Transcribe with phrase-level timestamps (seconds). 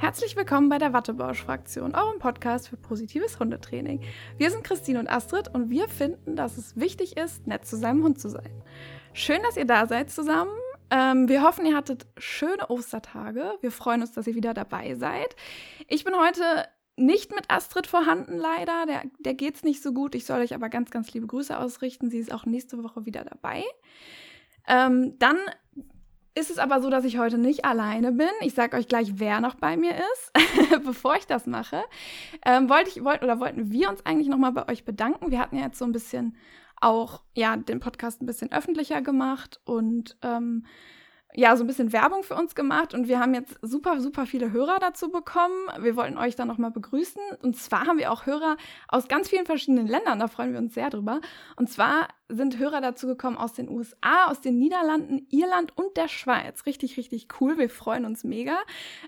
[0.00, 4.00] Herzlich willkommen bei der Wattebausch-Fraktion, eurem Podcast für positives Hundetraining.
[4.38, 8.02] Wir sind Christine und Astrid und wir finden, dass es wichtig ist, nett zu seinem
[8.02, 8.50] Hund zu sein.
[9.12, 10.52] Schön, dass ihr da seid zusammen.
[10.88, 13.52] Ähm, wir hoffen, ihr hattet schöne Ostertage.
[13.60, 15.36] Wir freuen uns, dass ihr wieder dabei seid.
[15.86, 16.64] Ich bin heute
[16.96, 18.86] nicht mit Astrid vorhanden, leider.
[18.86, 20.14] Der, der geht's nicht so gut.
[20.14, 22.08] Ich soll euch aber ganz, ganz liebe Grüße ausrichten.
[22.08, 23.64] Sie ist auch nächste Woche wieder dabei.
[24.66, 25.36] Ähm, dann
[26.40, 28.30] ist es aber so, dass ich heute nicht alleine bin.
[28.40, 30.32] Ich sage euch gleich, wer noch bei mir ist,
[30.84, 31.82] bevor ich das mache.
[32.44, 35.30] Ähm, wollte ich, wollt, oder wollten wir uns eigentlich nochmal bei euch bedanken.
[35.30, 36.36] Wir hatten ja jetzt so ein bisschen
[36.80, 40.64] auch, ja, den Podcast ein bisschen öffentlicher gemacht und ähm,
[41.34, 44.50] ja, so ein bisschen Werbung für uns gemacht und wir haben jetzt super, super viele
[44.52, 45.68] Hörer dazu bekommen.
[45.78, 47.22] Wir wollten euch dann nochmal begrüßen.
[47.42, 48.56] Und zwar haben wir auch Hörer
[48.88, 51.20] aus ganz vielen verschiedenen Ländern, da freuen wir uns sehr drüber.
[51.56, 56.08] Und zwar sind Hörer dazu gekommen aus den USA, aus den Niederlanden, Irland und der
[56.08, 56.66] Schweiz.
[56.66, 57.58] Richtig, richtig cool.
[57.58, 58.58] Wir freuen uns mega.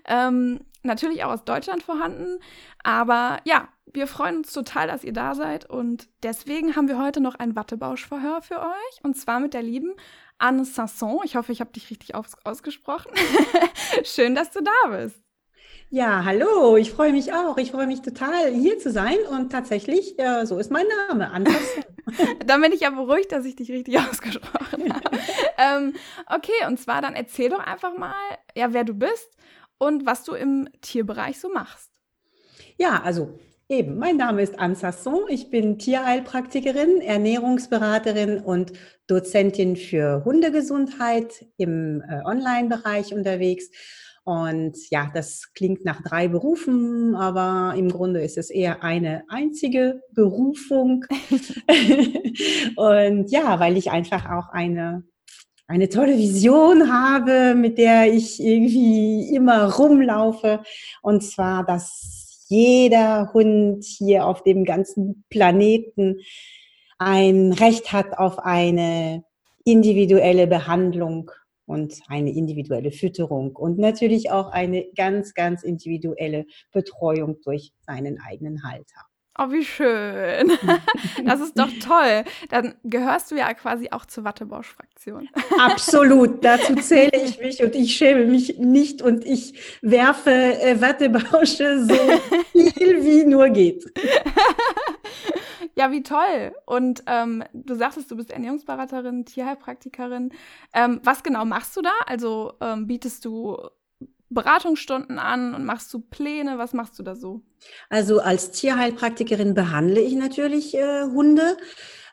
[0.05, 2.39] Ähm, natürlich auch aus Deutschland vorhanden.
[2.83, 5.69] Aber ja, wir freuen uns total, dass ihr da seid.
[5.69, 9.03] Und deswegen haben wir heute noch ein Wattebauschverhör für euch.
[9.03, 9.93] Und zwar mit der lieben
[10.43, 11.21] Anne Sanson.
[11.23, 13.11] Ich hoffe, ich habe dich richtig aus ausgesprochen.
[14.03, 15.15] Schön, dass du da bist.
[15.89, 17.57] Ja, hallo, ich freue mich auch.
[17.57, 19.15] Ich freue mich total, hier zu sein.
[19.29, 22.37] Und tatsächlich, äh, so ist mein Name, Anne Sanson.
[22.45, 25.19] dann bin ich ja beruhigt, dass ich dich richtig ausgesprochen habe.
[25.57, 25.93] ähm,
[26.27, 28.13] okay, und zwar dann erzähl doch einfach mal,
[28.53, 29.29] ja, wer du bist
[29.77, 31.89] und was du im Tierbereich so machst.
[32.77, 33.39] Ja, also
[33.73, 35.21] Eben, mein Name ist Anne Sasson.
[35.29, 38.71] Ich bin Tierheilpraktikerin, Ernährungsberaterin und
[39.07, 43.71] Dozentin für Hundegesundheit im äh, Online-Bereich unterwegs.
[44.25, 50.03] Und ja, das klingt nach drei Berufen, aber im Grunde ist es eher eine einzige
[50.11, 51.05] Berufung.
[52.75, 55.03] und ja, weil ich einfach auch eine
[55.65, 60.61] eine tolle Vision habe, mit der ich irgendwie immer rumlaufe.
[61.01, 62.22] Und zwar, dass
[62.53, 66.19] jeder Hund hier auf dem ganzen Planeten
[66.99, 69.23] ein Recht hat auf eine
[69.65, 71.31] individuelle Behandlung
[71.65, 78.63] und eine individuelle Fütterung und natürlich auch eine ganz, ganz individuelle Betreuung durch seinen eigenen
[78.63, 79.01] Halter.
[79.37, 80.51] Oh, wie schön.
[81.25, 82.23] Das ist doch toll.
[82.49, 85.29] Dann gehörst du ja quasi auch zur Wattebausch-Fraktion.
[85.57, 86.43] Absolut.
[86.45, 91.95] Dazu zähle ich mich und ich schäme mich nicht und ich werfe äh, Wattebausche so
[92.51, 93.85] viel wie nur geht.
[95.75, 96.53] Ja, wie toll.
[96.67, 100.31] Und ähm, du sagtest, du bist Ernährungsberaterin, Tierheilpraktikerin.
[100.71, 101.89] Ähm, was genau machst du da?
[102.05, 103.57] Also ähm, bietest du
[104.33, 106.57] Beratungsstunden an und machst du Pläne?
[106.57, 107.41] Was machst du da so?
[107.89, 111.57] Also als Tierheilpraktikerin behandle ich natürlich äh, Hunde.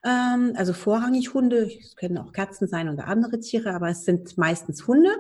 [0.05, 1.71] Ähm, also vorrangig Hunde.
[1.79, 5.11] Es können auch Katzen sein oder andere Tiere, aber es sind meistens Hunde.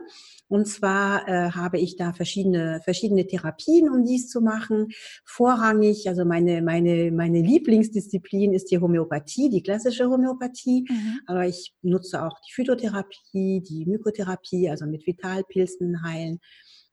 [0.48, 4.88] Und zwar äh, habe ich da verschiedene, verschiedene Therapien, um dies zu machen.
[5.24, 10.86] Vorrangig, also meine, meine, meine Lieblingsdisziplin ist die Homöopathie, die klassische Homöopathie.
[10.88, 11.20] Mhm.
[11.26, 16.40] Aber ich nutze auch die Phytotherapie, die Mykotherapie, also mit Vitalpilzen heilen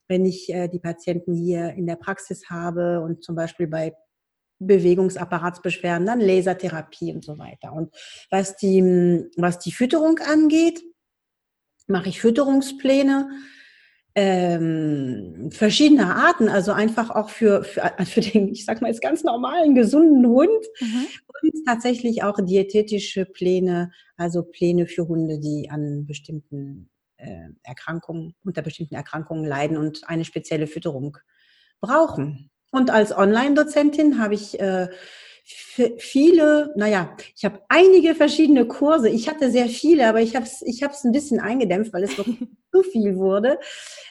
[0.07, 3.93] wenn ich äh, die Patienten hier in der Praxis habe und zum Beispiel bei
[4.59, 7.73] Bewegungsapparatsbeschwerden, dann Lasertherapie und so weiter.
[7.73, 7.95] Und
[8.31, 8.81] was die,
[9.37, 10.83] was die Fütterung angeht,
[11.87, 13.29] mache ich Fütterungspläne
[14.19, 19.23] ähm, verschiedener Arten, also einfach auch für, für, für den, ich sag mal, jetzt ganz
[19.23, 21.05] normalen, gesunden Hund mhm.
[21.27, 26.89] und tatsächlich auch diätetische Pläne, also Pläne für Hunde, die an bestimmten
[27.63, 31.17] Erkrankungen, unter bestimmten Erkrankungen leiden und eine spezielle Fütterung
[31.81, 32.49] brauchen.
[32.71, 34.89] Und als Online-Dozentin habe ich äh,
[35.97, 39.09] viele, naja, ich habe einige verschiedene Kurse.
[39.09, 42.17] Ich hatte sehr viele, aber ich habe es ich hab's ein bisschen eingedämpft, weil es
[42.17, 42.37] wirklich
[42.73, 43.57] zu viel wurde.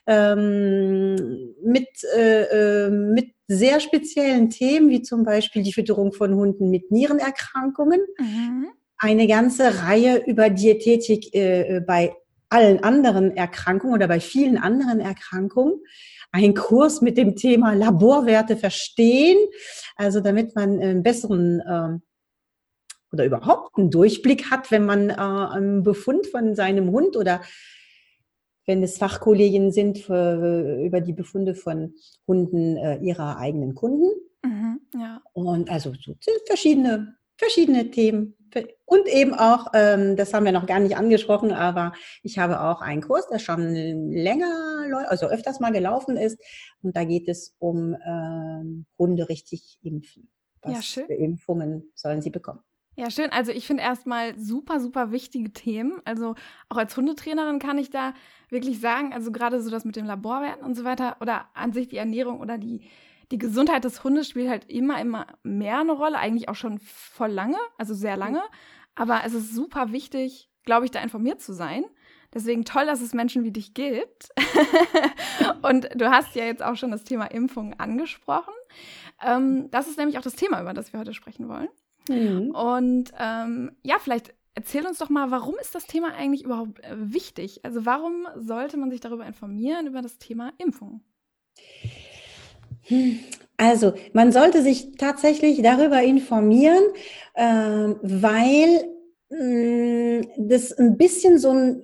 [0.07, 6.71] Ähm, mit, äh, äh, mit sehr speziellen Themen, wie zum Beispiel die Fütterung von Hunden
[6.71, 8.01] mit Nierenerkrankungen.
[8.19, 8.69] Mhm.
[8.99, 12.15] Eine ganze Reihe über Diätetik äh, bei
[12.49, 15.81] allen anderen Erkrankungen oder bei vielen anderen Erkrankungen
[16.33, 19.39] ein Kurs mit dem Thema Laborwerte verstehen,
[19.97, 22.03] also damit man einen besseren ähm,
[23.13, 27.41] oder überhaupt einen Durchblick hat, wenn man äh, einen Befund von seinem Hund oder
[28.67, 31.95] wenn es Fachkolleginnen sind für, über die Befunde von
[32.27, 34.11] Hunden äh, ihrer eigenen Kunden.
[34.45, 35.23] Mhm, ja.
[35.33, 36.15] Und also so
[36.47, 38.35] verschiedene, verschiedene Themen
[38.85, 41.93] und eben auch, ähm, das haben wir noch gar nicht angesprochen, aber
[42.23, 46.41] ich habe auch einen Kurs, der schon länger, also öfters mal gelaufen ist.
[46.83, 50.31] Und da geht es um ähm, Hunde richtig impfen.
[50.63, 51.07] Was ja, schön.
[51.07, 52.61] für Impfungen sollen sie bekommen?
[52.99, 53.31] Ja, schön.
[53.31, 56.01] Also ich finde erstmal super, super wichtige Themen.
[56.07, 56.35] Also
[56.71, 58.15] auch als Hundetrainerin kann ich da
[58.49, 61.89] wirklich sagen, also gerade so das mit dem Laborwerten und so weiter oder an sich
[61.89, 62.89] die Ernährung oder die,
[63.31, 67.31] die Gesundheit des Hundes spielt halt immer, immer mehr eine Rolle, eigentlich auch schon voll
[67.31, 68.43] lange, also sehr lange.
[68.95, 71.85] Aber es ist super wichtig, glaube ich, da informiert zu sein.
[72.35, 74.29] Deswegen toll, dass es Menschen wie dich gibt.
[75.63, 78.55] und du hast ja jetzt auch schon das Thema Impfung angesprochen.
[79.23, 81.69] Ähm, das ist nämlich auch das Thema, über das wir heute sprechen wollen.
[82.09, 82.51] Mhm.
[82.51, 86.95] Und ähm, ja, vielleicht erzähl uns doch mal, warum ist das Thema eigentlich überhaupt äh,
[86.97, 87.65] wichtig?
[87.65, 91.03] Also warum sollte man sich darüber informieren, über das Thema Impfung?
[93.59, 96.83] Also, man sollte sich tatsächlich darüber informieren,
[97.35, 97.45] äh,
[98.03, 98.85] weil
[99.31, 101.83] mm, das ein bisschen so ein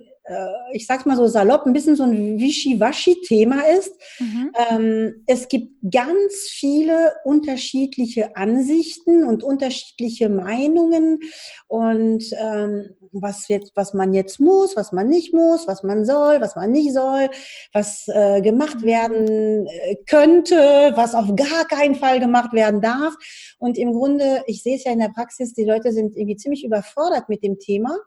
[0.71, 3.93] ich sag's mal so salopp, ein bisschen so ein Wischiwaschi-Thema ist.
[4.19, 4.51] Mhm.
[4.69, 11.19] Ähm, es gibt ganz viele unterschiedliche Ansichten und unterschiedliche Meinungen
[11.67, 16.39] und ähm, was jetzt, was man jetzt muss, was man nicht muss, was man soll,
[16.39, 17.29] was man nicht soll,
[17.73, 18.85] was äh, gemacht mhm.
[18.85, 23.13] werden äh, könnte, was auf gar keinen Fall gemacht werden darf.
[23.59, 26.63] Und im Grunde, ich sehe es ja in der Praxis, die Leute sind irgendwie ziemlich
[26.63, 27.97] überfordert mit dem Thema.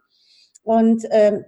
[0.63, 1.45] Und ähm,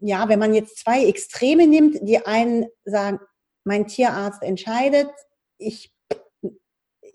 [0.00, 3.20] ja, wenn man jetzt zwei Extreme nimmt, die einen sagen,
[3.64, 5.10] mein Tierarzt entscheidet,
[5.58, 5.92] ich,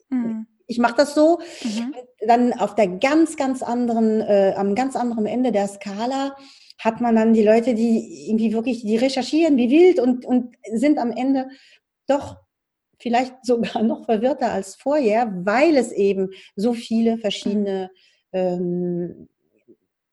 [0.09, 0.47] mhm.
[0.67, 1.95] ich mache das so, mhm.
[2.27, 6.35] dann auf der ganz, ganz anderen, äh, am ganz anderen Ende der Skala
[6.77, 10.99] hat man dann die Leute, die irgendwie wirklich, die recherchieren wie wild und, und sind
[10.99, 11.47] am Ende
[12.07, 12.37] doch
[12.99, 17.89] vielleicht sogar noch verwirrter als vorher, weil es eben so viele verschiedene
[18.31, 19.29] ähm,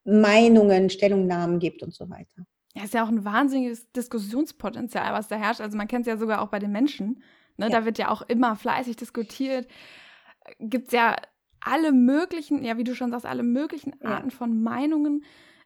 [0.05, 2.45] Meinungen, Stellungnahmen gibt und so weiter.
[2.75, 5.61] Ja, ist ja auch ein wahnsinniges Diskussionspotenzial, was da herrscht.
[5.61, 7.21] Also man kennt es ja sogar auch bei den Menschen.
[7.57, 7.69] Ne?
[7.69, 7.69] Ja.
[7.69, 9.67] Da wird ja auch immer fleißig diskutiert.
[10.59, 11.15] Gibt es ja
[11.59, 14.35] alle möglichen, ja, wie du schon sagst, alle möglichen Arten ja.
[14.35, 15.23] von Meinungen.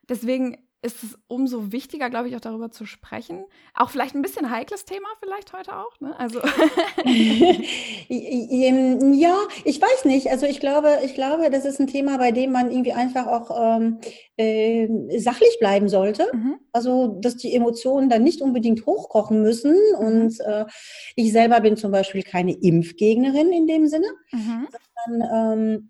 [0.10, 3.46] Deswegen ist es umso wichtiger, glaube ich, auch darüber zu sprechen.
[3.74, 6.00] Auch vielleicht ein bisschen heikles Thema vielleicht heute auch.
[6.00, 6.18] Ne?
[6.20, 6.40] Also
[8.10, 10.30] ja, ich weiß nicht.
[10.30, 13.50] Also ich glaube, ich glaube, das ist ein Thema, bei dem man irgendwie einfach auch
[13.60, 14.00] ähm,
[14.38, 14.88] äh,
[15.20, 16.28] sachlich bleiben sollte.
[16.32, 16.60] Mhm.
[16.72, 19.72] Also dass die Emotionen dann nicht unbedingt hochkochen müssen.
[19.74, 20.06] Mhm.
[20.06, 20.66] Und äh,
[21.16, 24.68] ich selber bin zum Beispiel keine Impfgegnerin in dem Sinne, mhm.
[25.08, 25.90] sondern ähm,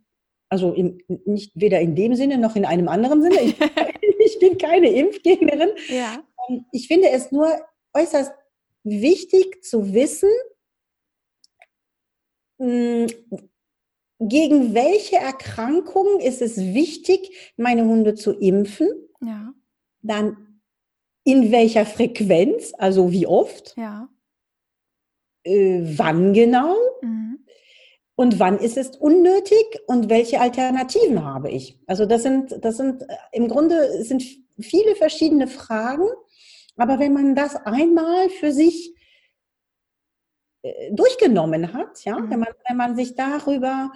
[0.50, 3.42] also in, nicht weder in dem Sinne noch in einem anderen Sinne.
[3.42, 3.56] Ich,
[4.26, 5.70] ich bin keine Impfgegnerin.
[5.90, 6.24] Ja.
[6.48, 7.50] Ähm, ich finde es nur
[7.94, 8.32] äußerst
[8.84, 10.30] wichtig zu wissen,
[12.60, 13.08] hm,
[14.20, 18.88] gegen welche Erkrankungen ist es wichtig, meine Hunde zu impfen?
[19.22, 19.54] Ja.
[20.02, 20.62] Dann
[21.24, 23.76] in welcher Frequenz, also wie oft?
[23.78, 24.10] Ja.
[25.44, 26.76] Äh, wann genau?
[27.02, 27.27] Mhm
[28.18, 31.80] und wann ist es unnötig und welche Alternativen habe ich?
[31.86, 34.24] Also das sind, das sind äh, im Grunde sind
[34.60, 36.08] viele verschiedene Fragen,
[36.78, 38.96] aber wenn man das einmal für sich
[40.64, 42.32] äh, durchgenommen hat, ja, mhm.
[42.32, 43.92] wenn, man, wenn man sich darüber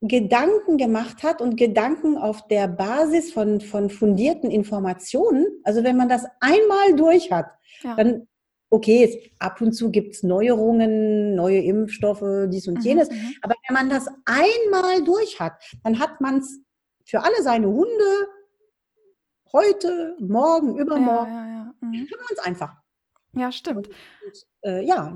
[0.00, 6.08] Gedanken gemacht hat und Gedanken auf der Basis von, von fundierten Informationen, also wenn man
[6.08, 7.50] das einmal durch hat,
[7.82, 7.96] ja.
[7.96, 8.28] dann
[8.70, 13.10] okay, ab und zu gibt es Neuerungen, neue Impfstoffe, dies und mhm, jenes.
[13.10, 13.34] Mhm.
[13.42, 15.54] Aber wenn man das einmal durch hat,
[15.84, 16.60] dann hat man es
[17.04, 18.28] für alle seine Hunde
[19.52, 21.32] heute, morgen, übermorgen.
[21.32, 21.74] Ja, ja, ja.
[21.80, 22.06] Mhm.
[22.08, 22.76] Kann man es einfach.
[23.32, 23.88] Ja, stimmt.
[23.88, 25.14] Und, äh, ja,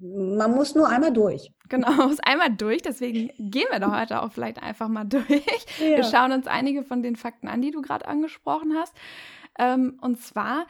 [0.00, 1.52] man muss nur einmal durch.
[1.68, 2.82] Genau, muss einmal durch.
[2.82, 5.44] Deswegen gehen wir doch heute auch vielleicht einfach mal durch.
[5.78, 5.96] Ja.
[5.96, 8.94] Wir schauen uns einige von den Fakten an, die du gerade angesprochen hast.
[9.58, 10.66] Ähm, und zwar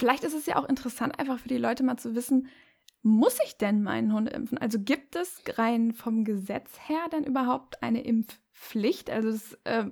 [0.00, 2.48] vielleicht ist es ja auch interessant, einfach für die Leute mal zu wissen,
[3.02, 4.58] muss ich denn meinen Hund impfen?
[4.58, 9.10] Also gibt es rein vom Gesetz her denn überhaupt eine Impfpflicht?
[9.10, 9.84] Also es äh,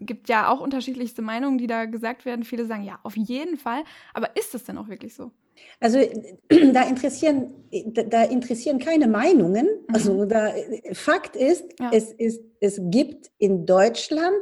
[0.00, 2.44] gibt ja auch unterschiedlichste Meinungen, die da gesagt werden.
[2.44, 3.82] Viele sagen ja, auf jeden Fall.
[4.14, 5.32] Aber ist es denn auch wirklich so?
[5.80, 5.98] Also
[6.72, 9.66] da interessieren, da interessieren keine Meinungen.
[9.66, 9.94] Mhm.
[9.94, 10.52] Also da,
[10.92, 11.90] Fakt ist, ja.
[11.92, 14.36] es ist, es gibt in Deutschland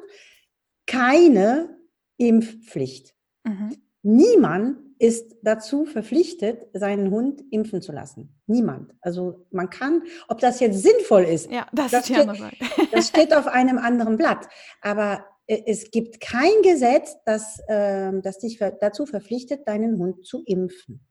[0.87, 1.79] keine
[2.17, 3.15] Impfpflicht.
[3.45, 3.77] Mhm.
[4.03, 8.35] Niemand ist dazu verpflichtet, seinen Hund impfen zu lassen.
[8.47, 8.95] Niemand.
[9.01, 12.29] Also man kann, ob das jetzt sinnvoll ist, ja, das, das, steht,
[12.93, 14.47] das steht auf einem anderen Blatt.
[14.81, 20.43] Aber äh, es gibt kein Gesetz, das, äh, das dich dazu verpflichtet, deinen Hund zu
[20.45, 21.07] impfen.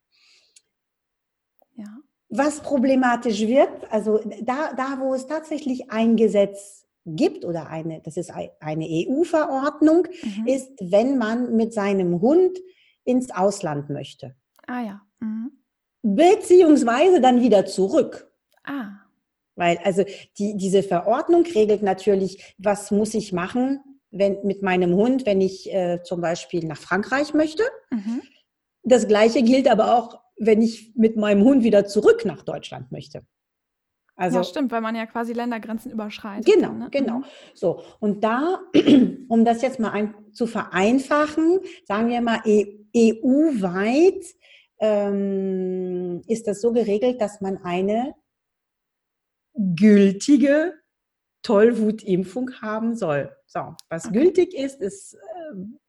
[1.76, 1.98] Ja.
[2.30, 8.18] Was problematisch wird, also da, da wo es tatsächlich ein Gesetz gibt oder eine, das
[8.18, 10.48] ist eine EU-Verordnung, mhm.
[10.48, 12.58] ist, wenn man mit seinem Hund
[13.06, 14.36] ins Ausland möchte.
[14.68, 15.02] Ah ja.
[15.20, 15.52] Mhm.
[16.02, 18.32] Beziehungsweise dann wieder zurück.
[18.64, 18.92] Ah.
[19.56, 20.04] Weil also
[20.38, 23.82] die, diese Verordnung regelt natürlich, was muss ich machen,
[24.12, 27.64] wenn, mit meinem Hund, wenn ich äh, zum Beispiel nach Frankreich möchte.
[27.92, 28.22] Mhm.
[28.84, 33.26] Das Gleiche gilt aber auch, wenn ich mit meinem Hund wieder zurück nach Deutschland möchte.
[34.24, 36.46] Also, ja, stimmt, weil man ja quasi Ländergrenzen überschreitet.
[36.46, 36.88] Genau, dann, ne?
[36.92, 37.18] genau.
[37.20, 37.26] Mhm.
[37.54, 38.62] So, und da,
[39.28, 42.42] um das jetzt mal ein, zu vereinfachen, sagen wir mal,
[42.96, 44.24] EU-weit
[44.80, 48.16] ähm, ist das so geregelt, dass man eine
[49.56, 50.74] gültige
[51.42, 53.36] Tollwutimpfung haben soll.
[53.46, 54.14] So, was okay.
[54.14, 55.18] gültig ist, ist
[55.52, 55.80] ähm,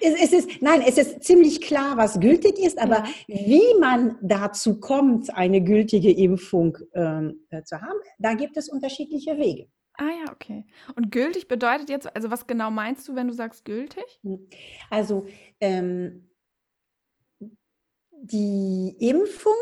[0.00, 3.36] es, es, ist, nein, es ist ziemlich klar, was gültig ist, aber ja.
[3.36, 9.36] wie man dazu kommt, eine gültige Impfung ähm, äh, zu haben, da gibt es unterschiedliche
[9.36, 9.68] Wege.
[9.94, 10.64] Ah ja, okay.
[10.94, 14.04] Und gültig bedeutet jetzt, also was genau meinst du, wenn du sagst gültig?
[14.22, 14.48] Hm.
[14.90, 15.26] Also
[15.60, 16.30] ähm,
[18.22, 19.52] die Impfung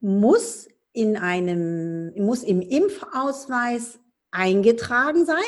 [0.00, 3.98] muss in einem, muss im Impfausweis
[4.30, 5.42] eingetragen sein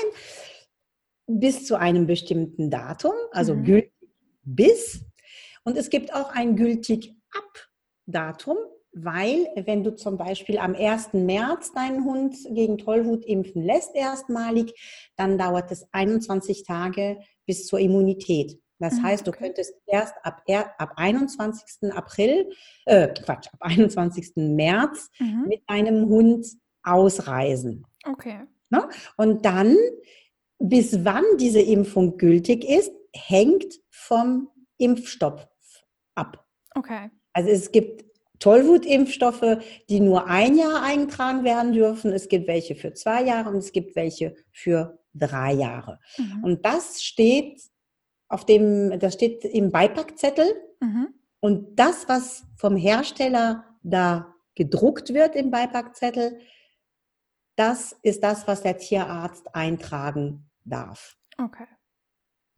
[1.26, 3.64] bis zu einem bestimmten Datum, also mhm.
[3.64, 3.92] gültig
[4.42, 5.04] bis.
[5.64, 7.68] Und es gibt auch ein gültig ab
[8.06, 8.56] Datum,
[8.92, 11.12] weil wenn du zum Beispiel am 1.
[11.12, 14.72] März deinen Hund gegen Tollwut impfen lässt erstmalig,
[15.16, 18.58] dann dauert es 21 Tage bis zur Immunität.
[18.78, 20.42] Das mhm, heißt, du könntest erst ab,
[20.78, 21.92] ab 21.
[21.92, 22.50] April,
[22.84, 24.32] äh, Quatsch, ab 21.
[24.36, 25.44] März mhm.
[25.48, 26.46] mit deinem Hund
[26.82, 27.84] ausreisen.
[28.04, 28.40] Okay.
[28.70, 28.88] Ne?
[29.16, 29.76] Und dann
[30.58, 34.48] bis wann diese Impfung gültig ist, hängt vom
[34.78, 35.48] Impfstoff
[36.14, 36.44] ab.
[36.74, 37.10] Okay.
[37.32, 38.04] Also es gibt
[38.38, 39.58] Tollwutimpfstoffe,
[39.88, 42.12] die nur ein Jahr eingetragen werden dürfen.
[42.12, 45.98] Es gibt welche für zwei Jahre und es gibt welche für drei Jahre.
[46.18, 46.44] Mhm.
[46.44, 47.62] Und das steht
[48.28, 50.46] auf dem, das steht im Beipackzettel.
[50.80, 51.08] Mhm.
[51.40, 56.38] Und das, was vom Hersteller da gedruckt wird im Beipackzettel,
[57.56, 61.16] das ist das, was der Tierarzt eintragen darf.
[61.38, 61.66] Okay.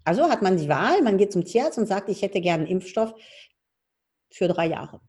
[0.05, 2.73] Also hat man die Wahl, man geht zum Tierarzt und sagt, ich hätte gerne einen
[2.73, 3.15] Impfstoff
[4.31, 5.01] für drei Jahre.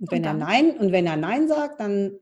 [0.00, 2.18] Und wenn und er Nein, und wenn er Nein sagt, dann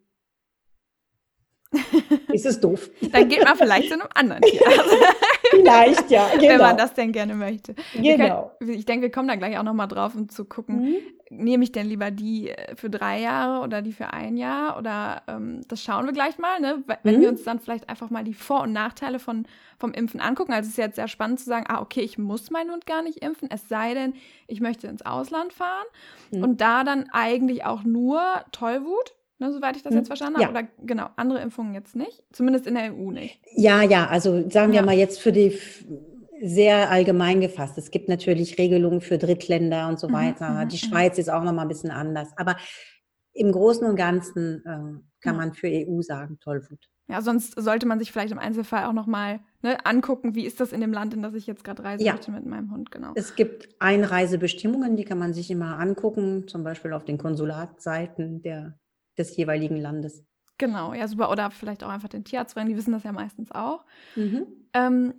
[2.32, 2.90] ist es doof.
[3.00, 4.90] dann geht man vielleicht zu einem anderen Tierarzt.
[5.52, 6.28] Vielleicht, ja.
[6.28, 6.42] Genau.
[6.42, 6.76] Wenn man genau.
[6.76, 7.74] das denn gerne möchte.
[7.94, 8.52] Genau.
[8.58, 10.96] Können, ich denke, wir kommen da gleich auch nochmal drauf, um zu gucken, mhm.
[11.32, 14.78] Nehme ich denn lieber die äh, für drei Jahre oder die für ein Jahr?
[14.78, 16.82] Oder ähm, das schauen wir gleich mal, ne?
[17.02, 17.20] Wenn mhm.
[17.20, 19.46] wir uns dann vielleicht einfach mal die Vor- und Nachteile von,
[19.78, 20.52] vom Impfen angucken.
[20.52, 23.02] Also es ist jetzt sehr spannend zu sagen, ah, okay, ich muss meinen Hund gar
[23.02, 24.14] nicht impfen, es sei denn,
[24.46, 25.86] ich möchte ins Ausland fahren.
[26.30, 26.42] Mhm.
[26.42, 28.20] Und da dann eigentlich auch nur
[28.52, 30.46] Tollwut ne, soweit ich das jetzt hm, verstanden ja.
[30.46, 30.58] habe.
[30.58, 33.40] Oder genau, andere Impfungen jetzt nicht, zumindest in der EU nicht.
[33.54, 35.58] Ja, ja, also sagen wir mal jetzt für die
[36.42, 37.78] sehr allgemein gefasst.
[37.78, 40.50] Es gibt natürlich Regelungen für Drittländer und so mhm, weiter.
[40.50, 40.88] Mhm, die mhm.
[40.88, 42.28] Schweiz ist auch nochmal ein bisschen anders.
[42.36, 42.56] Aber
[43.32, 46.88] im Großen und Ganzen äh, kann man für EU sagen, Tollwut.
[47.08, 50.72] Ja, sonst sollte man sich vielleicht im Einzelfall auch nochmal ne, angucken, wie ist das
[50.72, 52.12] in dem Land, in das ich jetzt gerade reisen ja.
[52.12, 53.12] möchte mit meinem Hund, genau.
[53.14, 58.78] Es gibt Einreisebestimmungen, die kann man sich immer angucken, zum Beispiel auf den Konsulatseiten der
[59.18, 60.24] des jeweiligen Landes.
[60.58, 61.30] Genau, ja, super.
[61.30, 63.84] Oder vielleicht auch einfach den Tierarzt fragen, die wissen das ja meistens auch.
[64.16, 64.46] Mhm.
[64.74, 65.14] Ähm,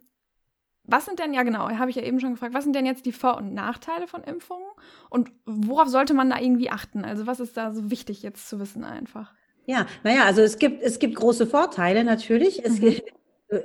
[0.86, 3.06] was sind denn, ja genau, habe ich ja eben schon gefragt, was sind denn jetzt
[3.06, 4.68] die Vor- und Nachteile von Impfungen
[5.10, 7.06] und worauf sollte man da irgendwie achten?
[7.06, 9.34] Also was ist da so wichtig jetzt zu wissen einfach?
[9.66, 12.66] Ja, naja, also es gibt, es gibt große Vorteile natürlich.
[12.66, 12.82] Es mhm.
[12.82, 13.14] gibt,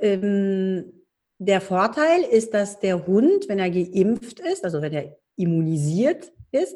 [0.01, 0.93] ähm,
[1.39, 6.75] der Vorteil ist, dass der Hund, wenn er geimpft ist, also wenn er immunisiert ist,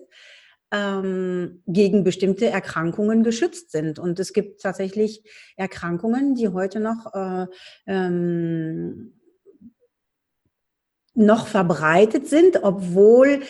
[0.71, 3.99] ähm, gegen bestimmte Erkrankungen geschützt sind.
[3.99, 5.23] Und es gibt tatsächlich
[5.55, 7.45] Erkrankungen, die heute noch äh,
[7.87, 9.13] ähm,
[11.13, 13.41] noch verbreitet sind, obwohl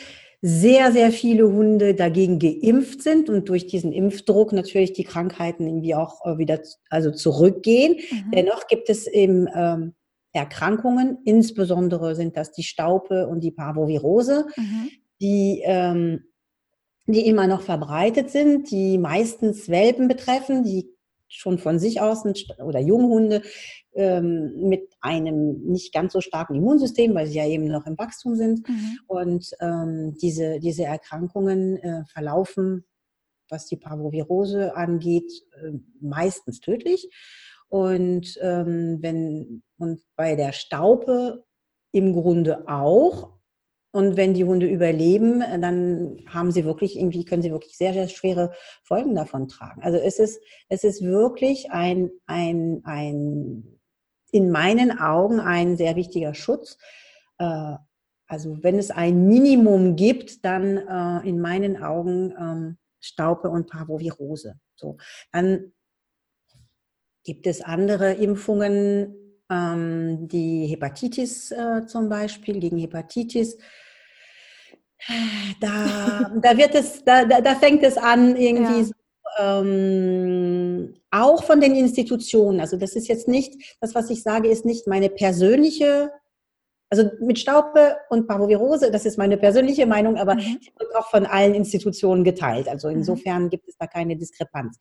[0.41, 5.96] sehr, sehr viele Hunde dagegen geimpft sind und durch diesen Impfdruck natürlich die Krankheiten irgendwie
[5.96, 7.96] auch äh, wieder also zurückgehen.
[8.12, 8.32] Mhm.
[8.32, 9.93] Dennoch gibt es eben ähm,
[10.34, 14.89] Erkrankungen, insbesondere sind das die Staupe und die Parvovirose, mhm.
[15.22, 16.24] die ähm,
[17.05, 20.89] die immer noch verbreitet sind, die meistens Welpen betreffen, die
[21.27, 22.24] schon von sich aus
[22.63, 23.41] oder Junghunde
[23.96, 28.36] ähm, mit einem nicht ganz so starken Immunsystem, weil sie ja eben noch im Wachstum
[28.36, 28.68] sind.
[28.68, 29.00] Mhm.
[29.08, 32.86] Und ähm, diese, diese Erkrankungen äh, verlaufen,
[33.50, 35.32] was die Parvovirose angeht,
[35.62, 37.10] äh, meistens tödlich.
[37.70, 41.44] Und ähm, wenn und bei der Staupe
[41.92, 43.34] im Grunde auch,
[43.96, 47.94] und wenn die Hunde überleben, äh, dann haben sie wirklich irgendwie, können sie wirklich sehr,
[47.94, 48.52] sehr schwere
[48.84, 49.84] Folgen davon tragen.
[49.84, 53.80] Also es ist, es ist wirklich ein, ein, ein,
[54.34, 56.78] in meinen Augen ein sehr wichtiger Schutz.
[57.38, 57.75] Äh,
[58.28, 64.56] also wenn es ein Minimum gibt, dann äh, in meinen Augen ähm, Staupe und Parvovirose.
[64.75, 64.98] So,
[65.32, 65.74] dann
[67.24, 69.16] gibt es andere Impfungen,
[69.52, 73.58] ähm, die Hepatitis äh, zum Beispiel, gegen Hepatitis.
[75.60, 79.03] Da, da wird es, da, da, da fängt es an, irgendwie ja.
[79.40, 82.60] Ähm, auch von den Institutionen.
[82.60, 86.12] Also das ist jetzt nicht, das, was ich sage, ist nicht meine persönliche
[86.94, 90.60] also mit Staupe und Parvovirose, das ist meine persönliche Meinung, aber mhm.
[90.78, 92.68] wird auch von allen Institutionen geteilt.
[92.68, 92.98] Also mhm.
[92.98, 94.78] insofern gibt es da keine Diskrepanz.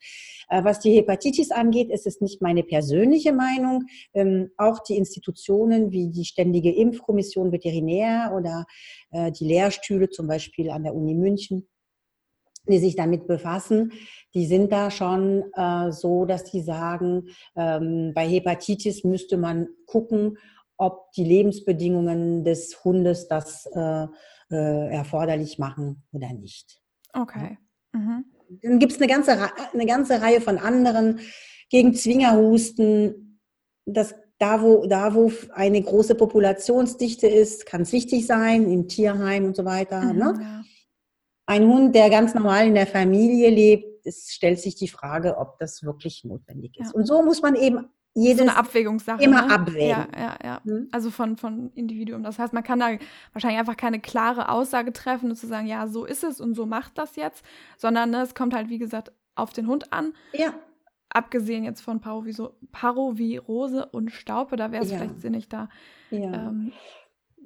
[0.47, 3.85] Äh, was die Hepatitis angeht, ist es nicht meine persönliche Meinung.
[4.13, 8.67] Ähm, auch die Institutionen wie die Ständige Impfkommission Veterinär oder
[9.09, 11.67] äh, die Lehrstühle zum Beispiel an der Uni München,
[12.67, 13.91] die sich damit befassen,
[14.33, 20.37] die sind da schon äh, so, dass die sagen, ähm, bei Hepatitis müsste man gucken,
[20.77, 24.07] ob die Lebensbedingungen des Hundes das äh,
[24.51, 26.79] äh, erforderlich machen oder nicht.
[27.13, 27.57] Okay.
[27.91, 28.25] Mhm.
[28.61, 29.37] Dann gibt es eine ganze,
[29.73, 31.19] eine ganze Reihe von anderen
[31.69, 33.39] gegen Zwingerhusten.
[33.85, 39.45] Das, da, wo, da, wo eine große Populationsdichte ist, kann es wichtig sein, im Tierheim
[39.45, 40.01] und so weiter.
[40.01, 40.33] Mhm, ne?
[40.39, 40.63] ja.
[41.45, 45.57] Ein Hund, der ganz normal in der Familie lebt, es stellt sich die Frage, ob
[45.59, 46.93] das wirklich notwendig ist.
[46.93, 46.93] Ja.
[46.93, 49.23] Und so muss man eben jedes so eine Abwägungssache.
[49.23, 49.53] Immer ne?
[49.53, 49.87] abwägen.
[49.87, 50.61] Ja, ja, ja.
[50.63, 50.87] Hm?
[50.91, 52.23] Also von, von Individuum.
[52.23, 52.91] Das heißt, man kann da
[53.33, 56.65] wahrscheinlich einfach keine klare Aussage treffen und zu sagen, ja, so ist es und so
[56.65, 57.43] macht das jetzt,
[57.77, 60.13] sondern ne, es kommt halt, wie gesagt, auf den Hund an.
[60.33, 60.53] Ja.
[61.09, 64.97] Abgesehen jetzt von Parovirose und Staupe, da wäre es ja.
[64.97, 65.69] vielleicht sinnig, da
[66.09, 66.33] ja.
[66.33, 66.71] ähm,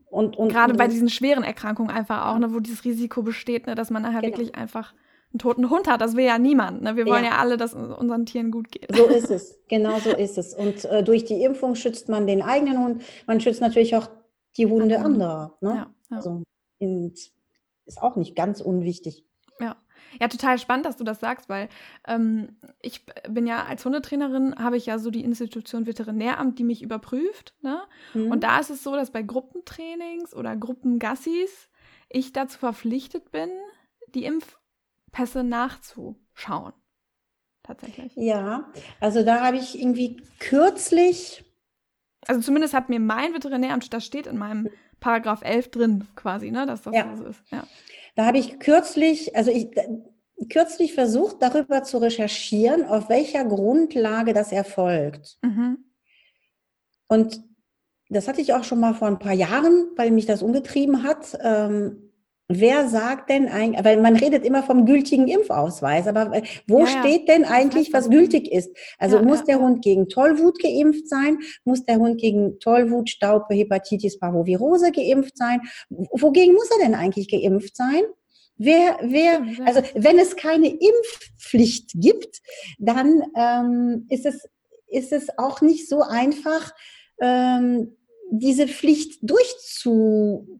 [0.09, 3.67] und, und, gerade und, bei diesen schweren Erkrankungen einfach auch, ne, wo dieses Risiko besteht,
[3.67, 4.37] ne, dass man nachher genau.
[4.37, 4.93] wirklich einfach
[5.33, 6.01] einen toten Hund hat.
[6.01, 6.81] Das will ja niemand.
[6.81, 6.95] Ne?
[6.95, 7.31] Wir wollen ja.
[7.31, 8.95] ja alle, dass unseren Tieren gut geht.
[8.95, 9.59] So ist es.
[9.67, 10.53] Genau so ist es.
[10.53, 13.01] Und äh, durch die Impfung schützt man den eigenen Hund.
[13.25, 14.09] Man schützt natürlich auch
[14.55, 15.57] die Hunde anderer.
[15.61, 15.69] Ne?
[15.69, 16.17] Ja, ja.
[16.17, 16.43] Also
[16.79, 19.26] ist auch nicht ganz unwichtig.
[20.19, 20.27] Ja.
[20.27, 21.69] Total spannend, dass du das sagst, weil
[22.07, 26.81] ähm, ich bin ja als Hundetrainerin, habe ich ja so die Institution Veterinäramt, die mich
[26.81, 27.55] überprüft.
[27.61, 27.81] Ne?
[28.13, 28.31] Mhm.
[28.31, 31.69] Und da ist es so, dass bei Gruppentrainings oder Gruppengassis
[32.09, 33.49] ich dazu verpflichtet bin,
[34.13, 34.57] die Impf
[35.11, 36.73] Pässe nachzuschauen.
[37.63, 38.13] Tatsächlich.
[38.15, 41.43] Ja, also da habe ich irgendwie kürzlich.
[42.27, 46.65] Also zumindest hat mir mein Veterinäramt, das steht in meinem Paragraph 11 drin quasi, ne,
[46.65, 47.15] dass das ja.
[47.15, 47.41] so ist.
[47.51, 47.63] Ja.
[48.15, 49.69] Da habe ich kürzlich, also ich
[50.49, 55.37] kürzlich versucht, darüber zu recherchieren, auf welcher Grundlage das erfolgt.
[55.41, 55.85] Mhm.
[57.07, 57.41] Und
[58.09, 61.37] das hatte ich auch schon mal vor ein paar Jahren, weil mich das umgetrieben hat.
[61.41, 62.06] Ähm,
[62.49, 66.87] Wer sagt denn eigentlich, weil man redet immer vom gültigen Impfausweis, aber äh, wo ja,
[66.87, 68.75] steht denn eigentlich, was gültig ist?
[68.97, 71.39] Also ja, muss der Hund gegen Tollwut geimpft sein?
[71.65, 75.59] Muss der Hund gegen Tollwut, Staupe, Hepatitis, Parvovirose geimpft sein?
[75.89, 78.03] Wogegen muss er denn eigentlich geimpft sein?
[78.57, 82.41] Wer, wer, also wenn es keine Impfpflicht gibt,
[82.79, 84.47] dann ähm, ist es
[84.89, 86.73] ist es auch nicht so einfach,
[87.19, 87.97] ähm,
[88.31, 90.59] diese Pflicht durchzu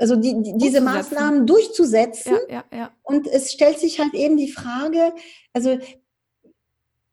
[0.00, 2.36] also die, die, diese Maßnahmen durchzusetzen.
[2.48, 2.90] Ja, ja, ja.
[3.02, 5.12] Und es stellt sich halt eben die Frage,
[5.52, 5.78] also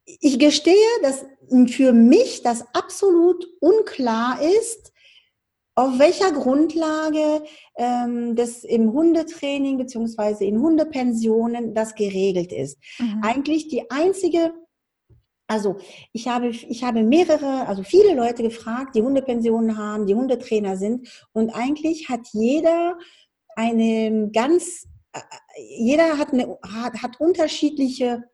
[0.04, 1.26] ich gestehe, dass
[1.70, 4.92] für mich das absolut unklar ist,
[5.74, 7.44] auf welcher Grundlage
[7.76, 12.78] ähm, das im Hundetraining beziehungsweise in Hundepensionen das geregelt ist.
[12.98, 13.20] Mhm.
[13.22, 14.52] Eigentlich die einzige
[15.48, 15.78] also
[16.12, 21.08] ich habe, ich habe mehrere, also viele Leute gefragt, die Hundepensionen haben, die Hundetrainer sind.
[21.32, 22.98] Und eigentlich hat jeder
[23.56, 25.20] eine ganz, äh,
[25.56, 28.24] jeder hat, eine, hat, hat unterschiedliche,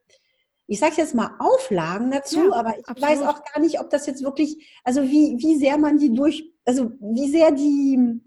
[0.67, 3.03] ich sage jetzt mal Auflagen dazu, ja, aber ich absolut.
[3.03, 6.53] weiß auch gar nicht, ob das jetzt wirklich, also wie, wie sehr man die durch,
[6.65, 8.21] also wie sehr die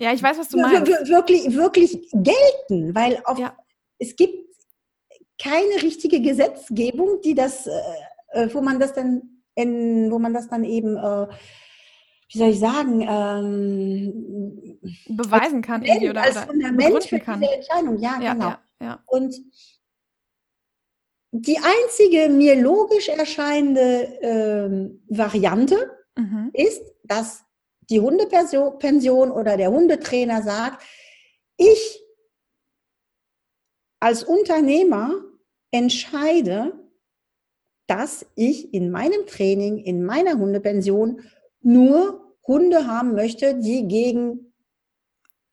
[0.00, 0.86] ja, ich weiß, was du meinst.
[1.08, 3.56] Wirklich, wirklich gelten, weil auf, ja.
[3.98, 4.47] es gibt
[5.42, 7.72] keine richtige Gesetzgebung, die das, äh,
[8.32, 11.26] äh, wo man das dann, in, wo man das dann eben, äh,
[12.30, 17.40] wie soll ich sagen, ähm, beweisen kann als, oder, als Fundament für kann.
[17.40, 17.98] diese Entscheidung.
[17.98, 18.48] Ja, ja genau.
[18.48, 19.02] Ja, ja.
[19.06, 19.34] Und
[21.30, 26.50] die einzige mir logisch erscheinende ähm, Variante mhm.
[26.52, 27.44] ist, dass
[27.90, 30.82] die Hundepension oder der Hundetrainer sagt,
[31.56, 32.02] ich
[34.00, 35.12] als Unternehmer
[35.70, 36.72] entscheide,
[37.86, 41.22] dass ich in meinem Training, in meiner Hundepension
[41.62, 44.52] nur Hunde haben möchte, die gegen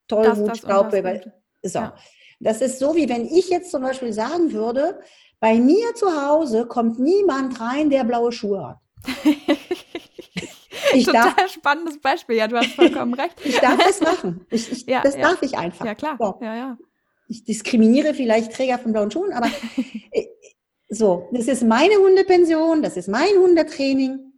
[0.08, 1.34] Tollwut, Staubbebe.
[1.63, 1.80] So.
[1.80, 1.95] Ja.
[2.39, 4.99] Das ist so, wie wenn ich jetzt zum Beispiel sagen würde,
[5.39, 8.78] bei mir zu Hause kommt niemand rein, der blaue Schuhe hat.
[10.93, 13.36] Ich Total darf, spannendes Beispiel, ja, du hast vollkommen recht.
[13.43, 14.45] ich darf das machen.
[14.49, 15.21] Ich, ich, ja, das ja.
[15.23, 15.86] darf ich einfach.
[15.86, 16.15] Ja, klar.
[16.19, 16.38] So.
[16.41, 16.78] Ja, ja
[17.28, 19.48] ich diskriminiere vielleicht Träger von blauen Schuhen, aber
[20.12, 20.26] äh,
[20.90, 24.34] so, das ist meine Hundepension, das ist mein Hundetraining.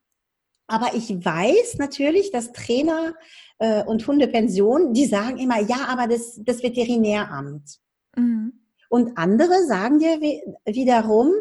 [0.68, 3.16] Aber ich weiß natürlich, dass Trainer
[3.60, 7.80] äh, und Hundepensionen, die sagen immer, ja, aber das, das Veterinäramt.
[8.16, 8.54] Mhm.
[8.90, 10.20] Und andere sagen dir
[10.66, 11.32] wiederum,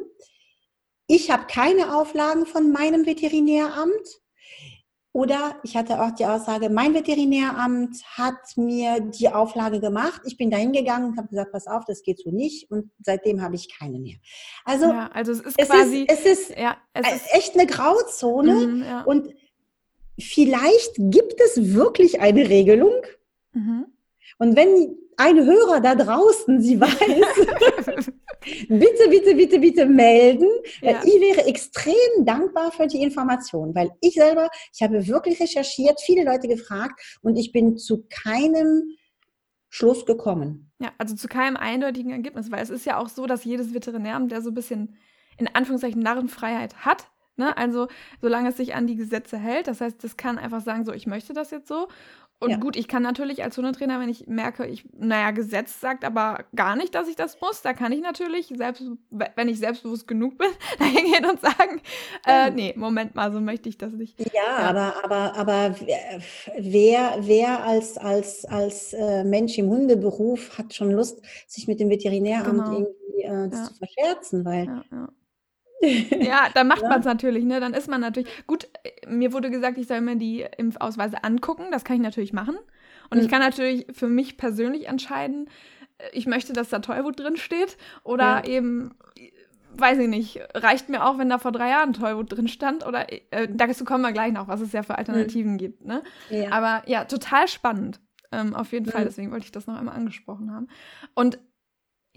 [1.07, 4.21] ich habe keine Auflagen von meinem Veterinäramt.
[5.17, 10.21] Oder ich hatte auch die Aussage, mein Veterinäramt hat mir die Auflage gemacht.
[10.27, 12.71] Ich bin da hingegangen und habe gesagt, pass auf, das geht so nicht.
[12.71, 14.17] Und seitdem habe ich keine mehr.
[14.67, 17.67] Also, ja, also es ist es quasi, ist, es ist, ja, es ist echt eine
[17.67, 18.67] Grauzone.
[18.67, 19.05] Mhm, ja.
[19.05, 19.31] Und
[20.21, 22.93] vielleicht gibt es wirklich eine Regelung.
[23.55, 23.87] Mhm.
[24.37, 28.13] Und wenn ein Hörer da draußen sie weiß,
[28.69, 30.49] bitte, bitte, bitte, bitte melden.
[30.81, 31.03] Ja.
[31.05, 36.25] Ich wäre extrem dankbar für die Information, weil ich selber, ich habe wirklich recherchiert, viele
[36.25, 38.97] Leute gefragt und ich bin zu keinem
[39.69, 40.71] Schluss gekommen.
[40.79, 44.31] Ja, also zu keinem eindeutigen Ergebnis, weil es ist ja auch so, dass jedes Veterinäramt,
[44.31, 44.97] der so ein bisschen
[45.39, 47.57] in Anführungszeichen Narrenfreiheit hat, Ne?
[47.57, 47.89] Also,
[48.23, 49.69] solange es sich an die Gesetze hält.
[49.69, 51.89] Das heißt, das kann einfach sagen, so, ich möchte das jetzt so.
[52.39, 52.57] Und ja.
[52.59, 56.77] gut, ich kann natürlich als Hundetrainer, wenn ich merke, ich, naja, Gesetz sagt aber gar
[56.77, 60.49] nicht, dass ich das muss, da kann ich natürlich, selbst, wenn ich selbstbewusst genug bin,
[60.79, 61.81] da hingehen und sagen,
[62.27, 64.21] äh, nee, Moment mal, so möchte ich das nicht.
[64.21, 64.57] Ja, ja.
[64.59, 65.75] aber, aber, aber
[66.59, 71.89] wer, wer als, als, als äh, Mensch im Hundeberuf hat schon Lust, sich mit dem
[71.89, 72.73] Veterinäramt genau.
[72.73, 73.65] irgendwie äh, ja.
[73.65, 74.83] zu verscherzen, weil
[75.81, 76.89] ja, dann macht ja.
[76.89, 77.61] man es natürlich, ne?
[77.61, 78.29] Dann ist man natürlich.
[78.47, 78.69] Gut,
[79.07, 81.67] mir wurde gesagt, ich soll mir die Impfausweise angucken.
[81.71, 82.57] Das kann ich natürlich machen.
[83.11, 83.25] Und mhm.
[83.25, 85.49] ich kann natürlich für mich persönlich entscheiden,
[85.99, 87.77] äh, ich möchte, dass da Tollwut drin steht.
[88.05, 88.45] Oder ja.
[88.45, 88.95] eben,
[89.75, 92.87] weiß ich nicht, reicht mir auch, wenn da vor drei Jahren Tollwut drin stand.
[92.87, 95.59] Oder äh, dazu kommen wir gleich noch, was es ja für Alternativen mhm.
[95.59, 95.85] gibt.
[95.85, 96.03] Ne?
[96.31, 96.53] Ja.
[96.53, 98.01] Aber ja, total spannend.
[98.33, 98.91] Ähm, auf jeden mhm.
[98.91, 100.69] Fall, deswegen wollte ich das noch einmal angesprochen haben.
[101.15, 101.39] Und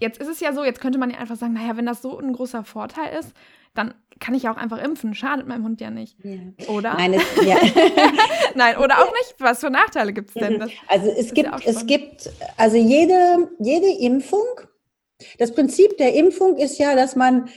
[0.00, 2.18] Jetzt ist es ja so, jetzt könnte man ja einfach sagen, naja, wenn das so
[2.18, 3.32] ein großer Vorteil ist,
[3.74, 5.14] dann kann ich auch einfach impfen.
[5.14, 6.16] Schadet meinem Hund ja nicht.
[6.24, 6.68] Ja.
[6.68, 6.94] Oder?
[6.94, 7.56] Nein, es, ja.
[8.54, 9.34] Nein, oder auch nicht.
[9.38, 10.58] Was für Nachteile gibt es denn?
[10.58, 14.44] Das also es gibt, ja es gibt, also jede, jede Impfung,
[15.38, 17.48] das Prinzip der Impfung ist ja, dass man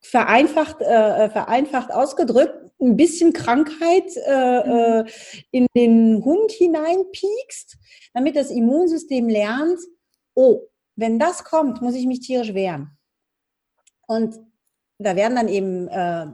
[0.00, 5.06] vereinfacht, äh, vereinfacht ausgedrückt ein bisschen Krankheit äh, mhm.
[5.06, 5.10] Äh,
[5.50, 7.76] in den Hund hineinpiekst,
[8.14, 9.78] damit das Immunsystem lernt,
[10.34, 10.62] oh,
[11.00, 12.96] wenn das kommt, muss ich mich tierisch wehren.
[14.06, 14.36] Und
[14.98, 16.26] da werden dann eben äh,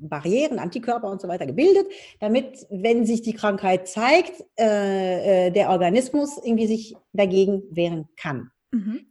[0.00, 1.86] Barrieren, Antikörper und so weiter gebildet,
[2.20, 8.50] damit, wenn sich die Krankheit zeigt, äh, äh, der Organismus irgendwie sich dagegen wehren kann.
[8.72, 9.06] Mhm.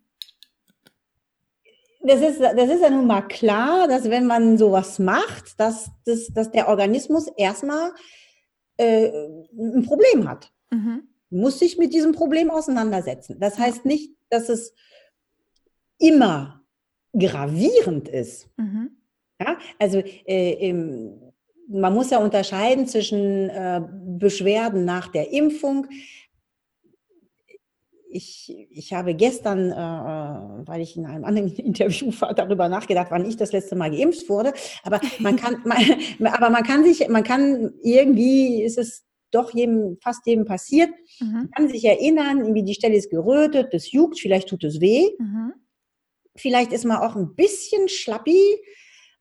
[2.01, 6.27] Das ist, das ist ja nun mal klar, dass wenn man sowas macht, dass, dass,
[6.27, 7.93] dass der Organismus erstmal
[8.77, 9.09] äh,
[9.57, 10.51] ein Problem hat.
[10.69, 11.14] Mhm.
[11.35, 13.39] Muss sich mit diesem Problem auseinandersetzen.
[13.39, 14.73] Das heißt nicht, dass es
[15.97, 16.61] immer
[17.17, 18.49] gravierend ist.
[18.57, 18.97] Mhm.
[19.39, 21.33] Ja, also äh, im,
[21.67, 23.81] man muss ja unterscheiden zwischen äh,
[24.17, 25.87] Beschwerden nach der Impfung.
[28.09, 33.07] Ich, ich habe gestern, äh, äh weil ich in einem anderen Interview war, darüber nachgedacht,
[33.09, 34.53] wann ich das letzte Mal geimpft wurde.
[34.83, 35.61] Aber man kann,
[36.19, 40.89] man, aber man kann sich, man kann irgendwie, ist es doch jedem, fast jedem passiert.
[41.19, 41.33] Mhm.
[41.33, 45.09] Man kann sich erinnern, irgendwie die Stelle ist gerötet, das juckt, vielleicht tut es weh.
[45.19, 45.53] Mhm.
[46.35, 48.57] Vielleicht ist man auch ein bisschen schlappi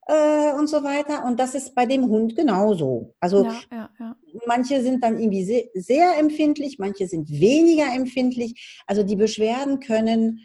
[0.07, 1.25] äh, und so weiter.
[1.25, 3.15] Und das ist bei dem Hund genauso.
[3.21, 4.17] Also ja, ja, ja.
[4.47, 8.83] manche sind dann irgendwie sehr, sehr empfindlich, manche sind weniger empfindlich.
[8.87, 10.41] Also die Beschwerden können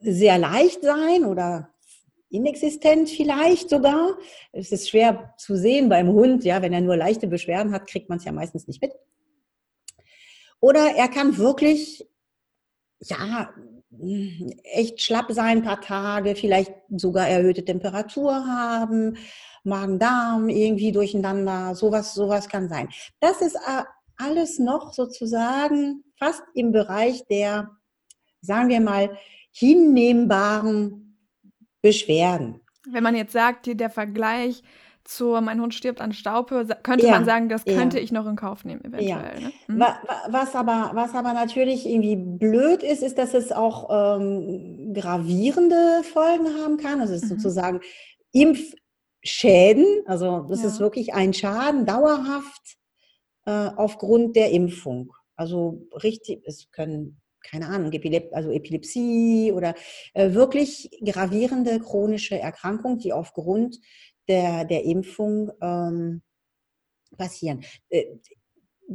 [0.00, 1.69] sehr leicht sein oder
[2.30, 4.16] inexistent vielleicht sogar.
[4.52, 8.08] Es ist schwer zu sehen beim Hund, ja, wenn er nur leichte Beschwerden hat, kriegt
[8.08, 8.92] man es ja meistens nicht mit.
[10.60, 12.06] Oder er kann wirklich,
[13.00, 13.52] ja,
[14.62, 19.16] echt schlapp sein, ein paar Tage, vielleicht sogar erhöhte Temperatur haben,
[19.64, 22.88] Magen-Darm irgendwie durcheinander, sowas, sowas kann sein.
[23.20, 23.82] Das ist äh,
[24.16, 27.70] alles noch sozusagen fast im Bereich der,
[28.40, 29.18] sagen wir mal,
[29.52, 31.09] hinnehmbaren
[31.82, 32.60] Beschwerden.
[32.88, 34.62] Wenn man jetzt sagt, hier der Vergleich
[35.04, 38.02] zu Mein Hund stirbt an Staupe, könnte ja, man sagen, das könnte ja.
[38.02, 39.08] ich noch in Kauf nehmen, eventuell.
[39.08, 39.48] Ja.
[39.48, 39.52] Ne?
[39.66, 39.80] Hm?
[40.28, 46.46] Was, aber, was aber natürlich irgendwie blöd ist, ist, dass es auch ähm, gravierende Folgen
[46.62, 47.00] haben kann.
[47.00, 47.38] Also es ist mhm.
[47.38, 47.80] sozusagen
[48.32, 52.76] Impfschäden, also das ist wirklich ein Schaden dauerhaft
[53.46, 55.12] äh, aufgrund der Impfung.
[55.34, 59.74] Also richtig, es können keine Ahnung, Epilep also Epilepsie oder
[60.14, 63.78] äh, wirklich gravierende chronische Erkrankungen, die aufgrund
[64.28, 66.22] der, der Impfung ähm,
[67.16, 67.64] passieren.
[67.88, 68.04] Äh,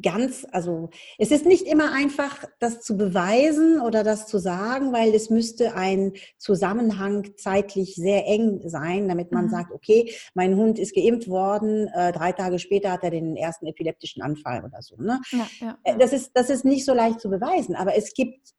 [0.02, 5.14] ganz, also es ist nicht immer einfach, das zu beweisen oder das zu sagen, weil
[5.14, 9.50] es müsste ein Zusammenhang zeitlich sehr eng sein, damit man mhm.
[9.50, 13.68] sagt, okay, mein Hund ist geimpft worden, äh, drei Tage später hat er den ersten
[13.68, 14.96] epileptischen Anfall oder so.
[14.98, 15.22] Ne?
[15.32, 15.98] Ja, ja, äh, ja.
[15.98, 18.54] Das, ist, das ist nicht so leicht zu beweisen, aber es gibt,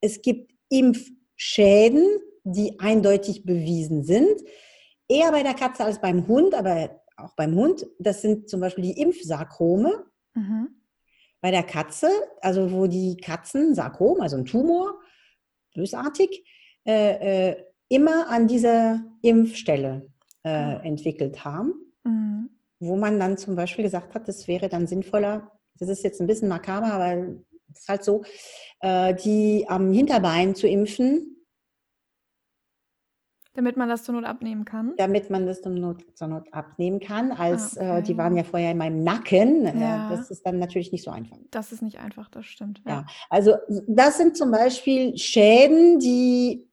[0.00, 2.04] es gibt Impfschäden,
[2.44, 4.42] die eindeutig bewiesen sind.
[5.08, 7.86] Eher bei der Katze als beim Hund, aber auch beim Hund.
[7.98, 10.04] Das sind zum Beispiel die Impfsarkome.
[10.34, 10.77] Mhm.
[11.40, 12.08] Bei der Katze,
[12.40, 14.98] also wo die Katzen Sarkom, also ein Tumor,
[15.74, 16.44] bösartig,
[16.86, 17.56] äh, äh,
[17.88, 20.10] immer an dieser Impfstelle
[20.42, 20.80] äh, ah.
[20.82, 21.74] entwickelt haben,
[22.04, 22.50] mhm.
[22.80, 26.26] wo man dann zum Beispiel gesagt hat, das wäre dann sinnvoller, das ist jetzt ein
[26.26, 27.38] bisschen makaber, aber
[27.72, 28.24] es ist halt so,
[28.80, 31.37] äh, die am Hinterbein zu impfen,
[33.58, 34.94] damit man das zur Not abnehmen kann?
[34.98, 37.32] Damit man das zur Not, zur Not abnehmen kann.
[37.32, 37.98] Als ah, okay.
[37.98, 39.64] äh, die waren ja vorher in meinem Nacken.
[39.64, 40.06] Ja.
[40.06, 41.36] Äh, das ist dann natürlich nicht so einfach.
[41.50, 42.80] Das ist nicht einfach, das stimmt.
[42.86, 42.92] Ja.
[42.92, 43.06] ja.
[43.28, 43.56] also
[43.88, 46.68] das sind zum Beispiel Schäden, die,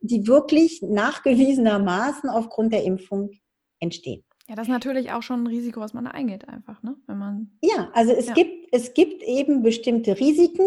[0.00, 3.32] die wirklich nachgewiesenermaßen aufgrund der Impfung
[3.78, 4.24] entstehen.
[4.48, 6.96] Ja, das ist natürlich auch schon ein Risiko, was man da eingeht, einfach, ne?
[7.06, 7.58] Wenn man.
[7.60, 8.32] Ja, also es ja.
[8.32, 10.64] gibt, es gibt eben bestimmte Risiken.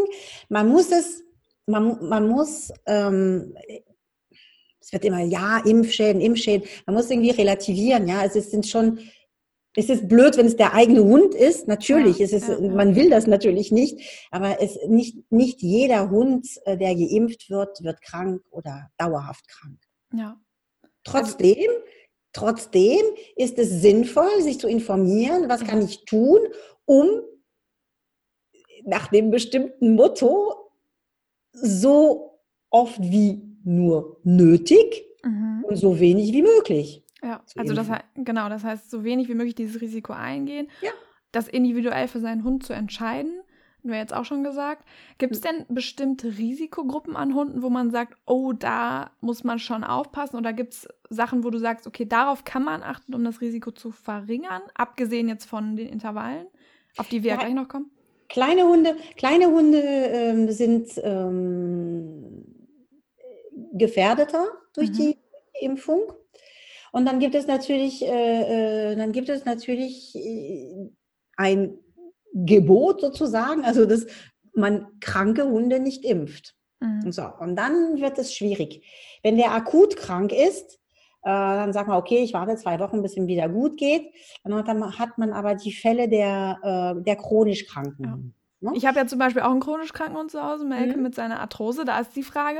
[0.47, 1.23] Man muss es,
[1.65, 3.55] man, man muss ähm,
[4.89, 6.67] es wird immer, ja, Impfschäden, Impfschäden.
[6.87, 8.21] Man muss irgendwie relativieren, ja.
[8.21, 8.97] Also es sind schon,
[9.75, 11.67] es ist blöd, wenn es der eigene Hund ist.
[11.67, 14.01] Natürlich, ja, es ist, ja, man will das natürlich nicht.
[14.31, 19.79] Aber es nicht, nicht jeder Hund, äh, der geimpft wird, wird krank oder dauerhaft krank.
[20.11, 20.41] Ja.
[21.03, 21.69] Trotzdem,
[22.33, 23.01] trotzdem
[23.35, 26.39] ist es sinnvoll, sich zu informieren, was kann ich tun,
[26.85, 27.07] um
[28.85, 30.71] nach dem bestimmten Motto
[31.51, 32.39] so
[32.71, 35.63] oft wie nur nötig mhm.
[35.67, 37.03] und so wenig wie möglich.
[37.21, 40.67] Ja, also das heißt, genau, das heißt, so wenig wie möglich dieses Risiko eingehen.
[40.81, 40.91] Ja.
[41.31, 43.41] Das individuell für seinen Hund zu entscheiden,
[43.79, 44.85] haben wir jetzt auch schon gesagt.
[45.17, 49.83] Gibt es denn bestimmte Risikogruppen an Hunden, wo man sagt, oh, da muss man schon
[49.83, 50.37] aufpassen?
[50.37, 53.71] Oder gibt es Sachen, wo du sagst, okay, darauf kann man achten, um das Risiko
[53.71, 56.47] zu verringern, abgesehen jetzt von den Intervallen,
[56.97, 57.91] auf die wir ja, gleich noch kommen?
[58.27, 62.48] Kleine Hunde, kleine Hunde ähm, sind ähm,
[63.73, 64.93] gefährdeter durch mhm.
[64.93, 65.17] die
[65.61, 66.01] Impfung.
[66.91, 70.89] Und dann gibt es natürlich, äh, äh, dann gibt es natürlich äh,
[71.37, 71.77] ein
[72.33, 74.05] Gebot sozusagen, also dass
[74.53, 76.55] man kranke Hunde nicht impft.
[76.79, 77.11] Mhm.
[77.11, 78.85] So, und dann wird es schwierig.
[79.23, 80.79] Wenn der akut krank ist,
[81.21, 84.11] äh, dann sagt man, okay, ich warte zwei Wochen, bis ihm wieder gut geht.
[84.43, 88.03] Dann hat, man, hat man aber die Fälle der, äh, der chronisch Kranken.
[88.61, 88.69] Ja.
[88.71, 88.71] Ne?
[88.75, 91.03] Ich habe ja zum Beispiel auch einen chronisch kranken Hund zu Hause, Melke mhm.
[91.03, 91.85] mit seiner Arthrose.
[91.85, 92.59] Da ist die Frage,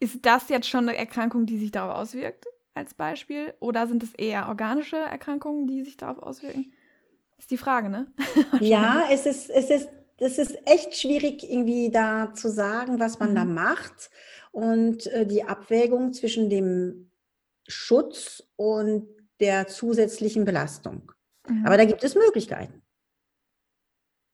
[0.00, 3.54] ist das jetzt schon eine Erkrankung, die sich darauf auswirkt, als Beispiel?
[3.60, 6.72] Oder sind es eher organische Erkrankungen, die sich darauf auswirken?
[7.38, 8.06] Ist die Frage, ne?
[8.60, 13.30] ja, es ist, es ist, es ist echt schwierig, irgendwie da zu sagen, was man
[13.30, 13.34] mhm.
[13.34, 14.10] da macht.
[14.50, 17.10] Und äh, die Abwägung zwischen dem
[17.66, 19.08] Schutz und
[19.40, 21.12] der zusätzlichen Belastung.
[21.48, 21.66] Mhm.
[21.66, 22.82] Aber da gibt es Möglichkeiten.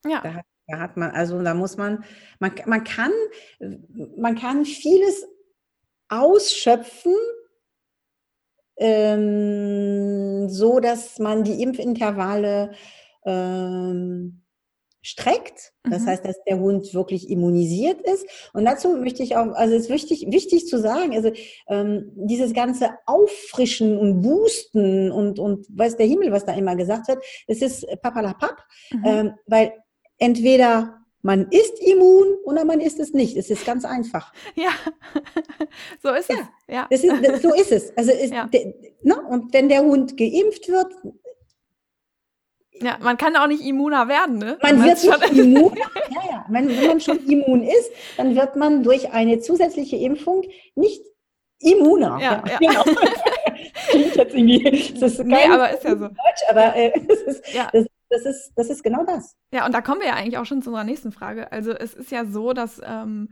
[0.05, 0.21] Ja.
[0.21, 2.03] Da hat, da hat man, also da muss man,
[2.39, 3.11] man, man kann,
[4.17, 5.27] man kann vieles
[6.09, 7.15] ausschöpfen,
[8.77, 12.71] ähm, so dass man die Impfintervalle
[13.25, 14.45] ähm,
[15.05, 15.73] streckt.
[15.83, 16.07] Das mhm.
[16.07, 18.25] heißt, dass der Hund wirklich immunisiert ist.
[18.53, 21.31] Und dazu möchte ich auch, also es ist wichtig, wichtig zu sagen, also
[21.67, 27.07] ähm, dieses ganze Auffrischen und Boosten und, und weiß der Himmel, was da immer gesagt
[27.07, 29.03] wird, es ist papalapap, mhm.
[29.05, 29.73] ähm, weil
[30.17, 33.35] entweder man ist immun oder man ist es nicht.
[33.35, 34.31] Es ist ganz einfach.
[34.55, 34.69] Ja,
[36.01, 36.35] so ist ja.
[36.35, 36.73] es.
[36.73, 36.87] Ja.
[36.89, 37.97] Das ist, so ist es.
[37.97, 38.45] Also ist, ja.
[38.45, 39.19] de, ne?
[39.27, 40.93] Und wenn der Hund geimpft wird.
[42.73, 44.57] Ja, man kann auch nicht immuner werden, ne?
[44.61, 45.75] Man wird nicht immun.
[45.75, 46.45] ja, ja.
[46.47, 50.43] Wenn, wenn man schon immun ist, dann wird man durch eine zusätzliche Impfung
[50.75, 51.01] nicht
[51.59, 52.19] immuner.
[52.21, 52.57] Ja, ja.
[52.59, 52.83] Genau.
[53.89, 54.93] Klingt jetzt irgendwie.
[54.99, 56.07] Das ist nee, aber ist ja so.
[56.07, 57.69] Deutsch, aber äh, das, ist, ja.
[57.73, 59.35] das, das ist, das ist genau das.
[59.51, 61.51] Ja, und da kommen wir ja eigentlich auch schon zu unserer nächsten Frage.
[61.51, 63.29] Also es ist ja so, dass ähm,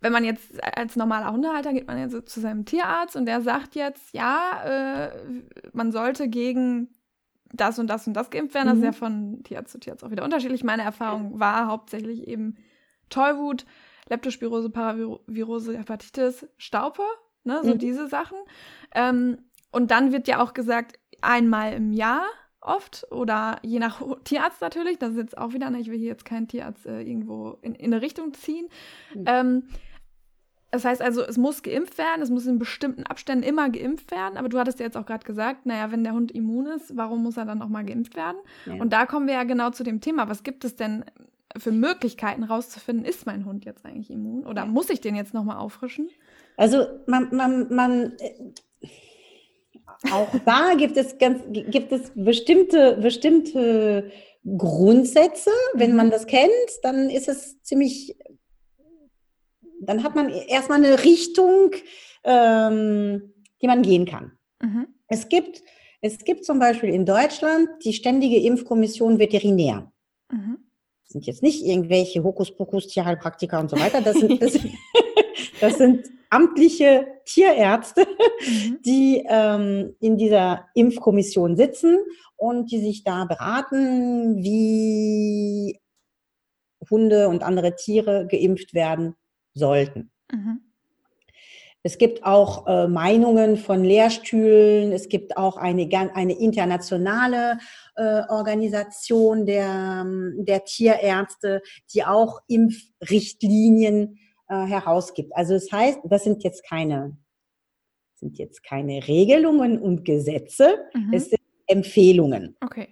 [0.00, 3.74] wenn man jetzt als normaler Hundehalter geht man jetzt zu seinem Tierarzt und der sagt
[3.74, 5.10] jetzt, ja, äh,
[5.72, 6.88] man sollte gegen
[7.52, 8.68] das und das und das geimpft werden.
[8.68, 8.70] Mhm.
[8.70, 9.14] Das ist ja mhm.
[9.14, 10.62] von Tierarzt zu Tierarzt auch wieder unterschiedlich.
[10.62, 12.56] Meine Erfahrung war hauptsächlich eben
[13.08, 13.64] Tollwut,
[14.08, 17.02] Leptospirose, Paravirose, Hepatitis, Staupe,
[17.44, 17.78] ne, so mhm.
[17.78, 18.36] diese Sachen.
[18.94, 19.38] Ähm,
[19.72, 22.24] und dann wird ja auch gesagt, einmal im Jahr
[22.60, 24.98] oft oder je nach Tierarzt natürlich.
[24.98, 27.74] Das ist jetzt auch wieder, ne, ich will hier jetzt keinen Tierarzt äh, irgendwo in,
[27.74, 28.68] in, eine Richtung ziehen.
[29.14, 29.24] Mhm.
[29.26, 29.62] Ähm,
[30.70, 34.36] Das heißt also, es muss geimpft werden, es muss in bestimmten Abständen immer geimpft werden.
[34.36, 37.22] Aber du hattest ja jetzt auch gerade gesagt, naja, wenn der Hund immun ist, warum
[37.22, 38.36] muss er dann auch mal geimpft werden?
[38.66, 38.74] Ja.
[38.74, 40.28] Und da kommen wir ja genau zu dem Thema.
[40.28, 41.04] Was gibt es denn
[41.56, 44.46] für Möglichkeiten rauszufinden, ist mein Hund jetzt eigentlich immun?
[44.46, 46.10] Oder muss ich den jetzt nochmal auffrischen?
[46.58, 48.52] Also man, man, man äh,
[50.12, 54.10] auch da gibt es ganz, gibt es bestimmte, bestimmte
[54.44, 55.50] Grundsätze.
[55.74, 56.10] Wenn man mhm.
[56.12, 56.50] das kennt,
[56.82, 58.16] dann ist es ziemlich
[59.80, 61.72] dann hat man erstmal eine Richtung,
[62.24, 63.32] ähm,
[63.62, 64.32] die man gehen kann.
[64.60, 64.88] Mhm.
[65.06, 65.62] Es, gibt,
[66.00, 69.90] es gibt zum Beispiel in Deutschland die Ständige Impfkommission Veterinär.
[70.30, 70.58] Mhm.
[71.04, 74.00] Das sind jetzt nicht irgendwelche Hokuspokus, Tierheilpraktiker und so weiter.
[74.02, 74.58] Das sind, das,
[75.60, 78.06] das sind amtliche Tierärzte,
[78.46, 78.78] mhm.
[78.84, 81.98] die ähm, in dieser Impfkommission sitzen
[82.36, 85.80] und die sich da beraten, wie
[86.90, 89.14] Hunde und andere Tiere geimpft werden
[89.54, 90.10] sollten.
[90.30, 90.60] Mhm.
[91.84, 94.92] Es gibt auch äh, Meinungen von Lehrstühlen.
[94.92, 97.58] Es gibt auch eine, eine internationale
[97.94, 100.04] äh, Organisation der,
[100.38, 101.62] der Tierärzte,
[101.94, 105.34] die auch Impfrichtlinien äh, herausgibt.
[105.34, 107.16] Also das heißt, das sind jetzt keine,
[108.14, 111.12] sind jetzt keine Regelungen und Gesetze, mhm.
[111.12, 112.56] es sind Empfehlungen.
[112.62, 112.88] Okay.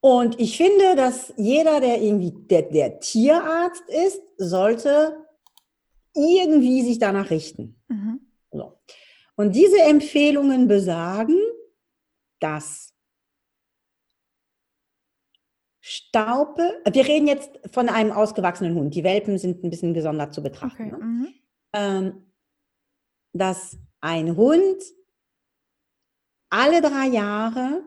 [0.00, 5.24] Und ich finde, dass jeder, der irgendwie der, der Tierarzt ist, sollte
[6.14, 7.80] irgendwie sich danach richten.
[7.88, 8.20] Mhm.
[8.50, 8.78] So.
[9.36, 11.38] Und diese Empfehlungen besagen,
[12.40, 12.94] dass
[15.90, 20.42] Staupe, wir reden jetzt von einem ausgewachsenen Hund, die Welpen sind ein bisschen gesondert zu
[20.42, 20.92] betrachten, okay.
[20.92, 20.98] ne?
[20.98, 21.34] mhm.
[21.72, 22.32] ähm,
[23.32, 24.82] dass ein Hund
[26.50, 27.82] alle drei Jahre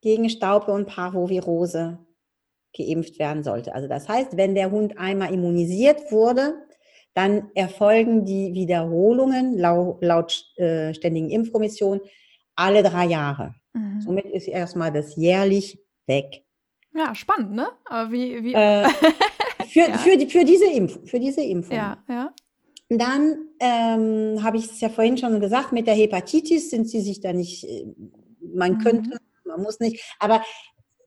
[0.00, 1.98] gegen Staupe und Parvovirose
[2.72, 3.74] geimpft werden sollte.
[3.74, 6.54] Also das heißt, wenn der Hund einmal immunisiert wurde,
[7.14, 12.00] dann erfolgen die Wiederholungen laut, laut äh, Ständigen Impfkommission
[12.54, 13.56] alle drei Jahre.
[13.72, 14.00] Mhm.
[14.02, 16.44] Somit ist erstmal das jährlich weg.
[16.94, 17.68] Ja, spannend, ne?
[17.86, 18.88] Aber wie, wie äh,
[19.68, 19.98] für, ja.
[19.98, 21.76] für, die, für, diese Impf für diese Impfung.
[21.76, 22.32] Ja, ja.
[22.88, 27.20] Dann ähm, habe ich es ja vorhin schon gesagt, mit der Hepatitis sind sie sich
[27.20, 27.86] da nicht, äh,
[28.54, 28.78] man mhm.
[28.78, 29.18] könnte
[29.52, 30.02] man muss nicht.
[30.18, 30.42] Aber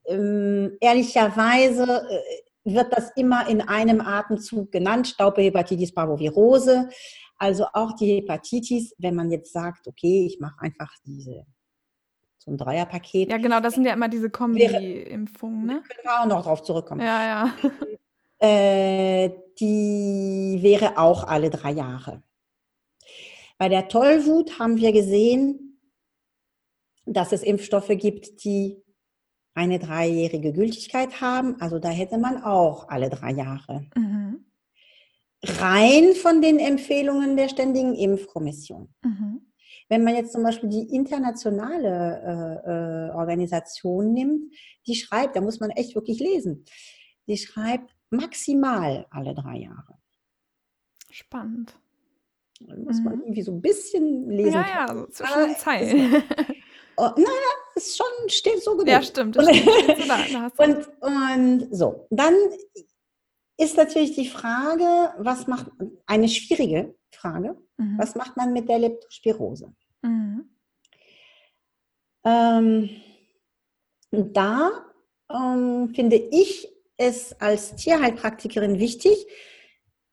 [0.06, 6.88] ähm, ehrlicherweise äh, wird das immer in einem Atemzug genannt, Staubehepatitis parvovirose.
[7.38, 11.44] Also auch die Hepatitis, wenn man jetzt sagt, okay, ich mache einfach diese
[12.46, 13.30] so ein Dreierpaket.
[13.30, 15.82] Ja, genau, das sind ja immer diese Kombi-Impfungen, ne?
[15.82, 17.00] Können wir auch noch drauf zurückkommen.
[17.00, 17.54] Ja, ja.
[18.38, 22.22] Äh, die wäre auch alle drei Jahre.
[23.56, 25.80] Bei der Tollwut haben wir gesehen,
[27.06, 28.82] dass es Impfstoffe gibt, die
[29.54, 31.58] eine dreijährige Gültigkeit haben.
[31.62, 33.86] Also da hätte man auch alle drei Jahre.
[33.94, 34.44] Mhm.
[35.42, 38.94] Rein von den Empfehlungen der Ständigen Impfkommission.
[39.02, 39.45] Mhm.
[39.88, 44.52] Wenn man jetzt zum Beispiel die internationale äh, äh, Organisation nimmt,
[44.86, 46.64] die schreibt, da muss man echt wirklich lesen,
[47.28, 49.98] die schreibt maximal alle drei Jahre.
[51.10, 51.78] Spannend.
[52.60, 53.22] Da muss man mhm.
[53.22, 54.54] irgendwie so ein bisschen lesen.
[54.54, 56.22] Ja, ja, so zwischen den Zeilen.
[56.98, 57.26] Oh, naja,
[57.74, 58.88] es schon steht so genug.
[58.88, 59.36] Ja, stimmt.
[59.36, 60.08] Das stimmt.
[60.08, 62.34] Da, und, und so, dann
[63.58, 65.70] ist natürlich die Frage, was macht,
[66.06, 67.98] eine schwierige Frage, mhm.
[67.98, 69.72] was macht man mit der Leptospirose?
[70.02, 70.50] Mhm.
[72.24, 72.90] Ähm,
[74.10, 74.70] da
[75.32, 79.26] ähm, finde ich es als Tierheilpraktikerin wichtig,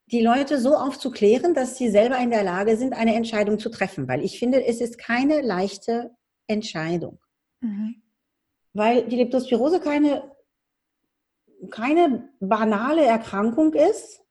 [0.07, 4.07] die Leute so aufzuklären, dass sie selber in der Lage sind, eine Entscheidung zu treffen.
[4.07, 6.11] Weil ich finde, es ist keine leichte
[6.47, 7.19] Entscheidung.
[7.61, 8.01] Mhm.
[8.73, 10.31] Weil die Leptospirose keine,
[11.71, 14.21] keine banale Erkrankung ist.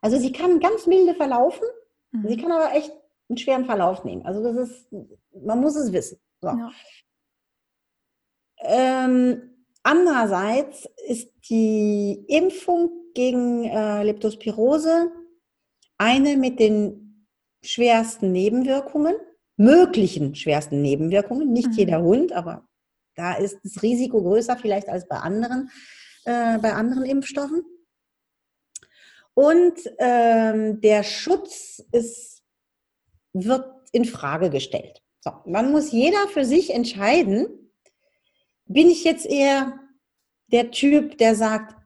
[0.00, 1.66] Also sie kann ganz milde verlaufen,
[2.12, 2.28] mhm.
[2.28, 2.92] sie kann aber echt
[3.28, 4.24] einen schweren Verlauf nehmen.
[4.24, 4.88] Also das ist,
[5.32, 6.18] man muss es wissen.
[6.40, 6.48] So.
[6.48, 6.70] Ja.
[8.60, 15.12] Ähm, andererseits ist die Impfung gegen äh, Leptospirose
[15.98, 17.26] eine mit den
[17.62, 19.16] schwersten Nebenwirkungen
[19.58, 21.52] möglichen schwersten Nebenwirkungen.
[21.52, 21.74] Nicht mhm.
[21.74, 22.66] jeder Hund, aber
[23.16, 25.70] da ist das Risiko größer vielleicht als bei anderen,
[26.24, 27.62] äh, bei anderen Impfstoffen.
[29.38, 32.42] Und ähm, der Schutz ist,
[33.32, 35.00] wird in Frage gestellt.
[35.20, 37.46] So, dann muss jeder für sich entscheiden,
[38.64, 39.78] bin ich jetzt eher
[40.48, 41.76] der Typ, der sagt,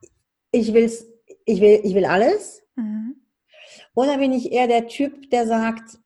[0.51, 1.07] ich will's,
[1.45, 2.63] ich will, ich will alles?
[2.75, 3.21] Mhm.
[3.95, 5.99] Oder bin ich eher der Typ, der sagt,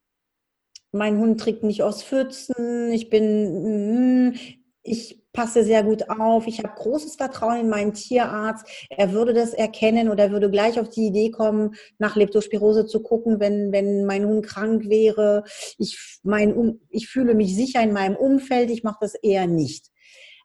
[0.90, 4.34] mein Hund trinkt nicht aus Pfützen, ich bin, mm,
[4.82, 9.52] ich passe sehr gut auf, ich habe großes Vertrauen in meinen Tierarzt, er würde das
[9.52, 14.26] erkennen oder würde gleich auf die Idee kommen, nach Leptospirose zu gucken, wenn, wenn mein
[14.26, 15.44] Hund krank wäre.
[15.78, 19.92] Ich, mein, ich fühle mich sicher in meinem Umfeld, ich mache das eher nicht.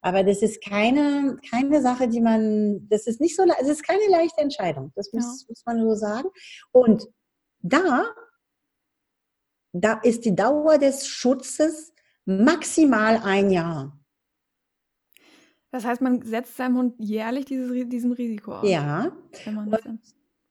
[0.01, 4.07] Aber das ist keine, keine Sache, die man, das ist nicht so, es ist keine
[4.09, 4.91] leichte Entscheidung.
[4.95, 5.45] Das muss, ja.
[5.47, 6.27] muss man so sagen.
[6.71, 7.07] Und
[7.59, 8.05] da,
[9.73, 11.93] da ist die Dauer des Schutzes
[12.25, 14.00] maximal ein Jahr.
[15.71, 18.69] Das heißt, man setzt seinem Hund jährlich dieses, diesem Risiko aus.
[18.69, 19.11] Ja.
[19.45, 19.79] Und,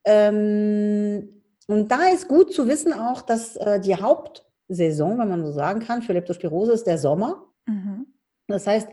[0.05, 1.29] ähm,
[1.67, 5.81] und da ist gut zu wissen auch, dass äh, die Hauptsaison, wenn man so sagen
[5.81, 7.47] kann, für Leptospirose ist der Sommer.
[7.67, 8.07] Mhm.
[8.47, 8.89] Das heißt,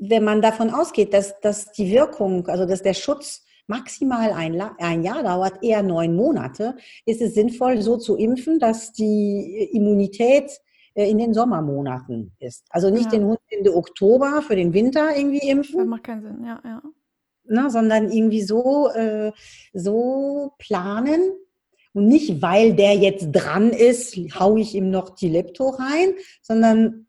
[0.00, 5.02] wenn man davon ausgeht, dass, dass die Wirkung, also dass der Schutz maximal ein, ein
[5.02, 6.76] Jahr dauert, eher neun Monate,
[7.06, 10.60] ist es sinnvoll, so zu impfen, dass die Immunität
[10.94, 12.66] in den Sommermonaten ist.
[12.70, 13.10] Also nicht ja.
[13.10, 15.78] den Hund Ende Oktober für den Winter irgendwie impfen.
[15.78, 16.82] Das macht keinen Sinn, ja, ja.
[17.44, 19.32] Na, sondern irgendwie so, äh,
[19.72, 21.32] so planen.
[21.92, 27.06] Und nicht, weil der jetzt dran ist, haue ich ihm noch die Lepto rein, sondern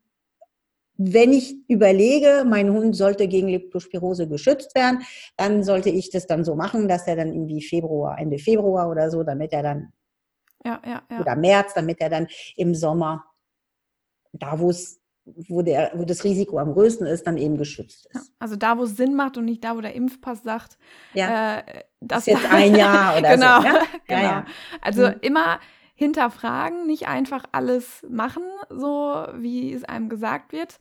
[0.96, 5.02] wenn ich überlege, mein Hund sollte gegen Leptospirose geschützt werden,
[5.36, 9.10] dann sollte ich das dann so machen, dass er dann irgendwie Februar, Ende Februar oder
[9.10, 9.92] so, damit er dann,
[10.64, 11.20] ja, ja, ja.
[11.20, 13.24] oder März, damit er dann im Sommer,
[14.34, 18.32] da wo es wo, der, wo das Risiko am größten ist, dann eben geschützt ist.
[18.38, 20.78] also da, wo es Sinn macht und nicht da, wo der Impfpass sagt,
[21.14, 21.60] ja.
[21.60, 23.66] Äh, das ist jetzt ein Jahr oder genau, so.
[23.66, 23.82] Ja?
[24.06, 24.22] genau.
[24.22, 24.46] Ja,
[24.82, 25.14] Also mhm.
[25.22, 25.60] immer
[25.94, 30.78] hinterfragen, nicht einfach alles machen, so wie es einem gesagt wird,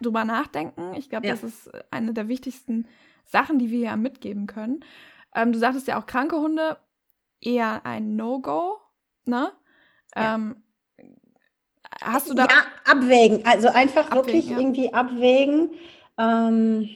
[0.00, 0.94] drüber nachdenken.
[0.94, 2.86] Ich glaube, das ist eine der wichtigsten
[3.24, 4.84] Sachen, die wir ja mitgeben können.
[5.34, 6.78] Ähm, du sagtest ja auch, kranke Hunde
[7.40, 8.78] eher ein No-Go,
[9.26, 9.52] ne?
[10.14, 10.56] Ähm,
[12.04, 12.44] hast du da.
[12.44, 13.44] Ja, abwägen.
[13.44, 14.58] Also einfach abwägen, wirklich ja.
[14.58, 15.70] irgendwie abwägen.
[16.18, 16.88] Ähm,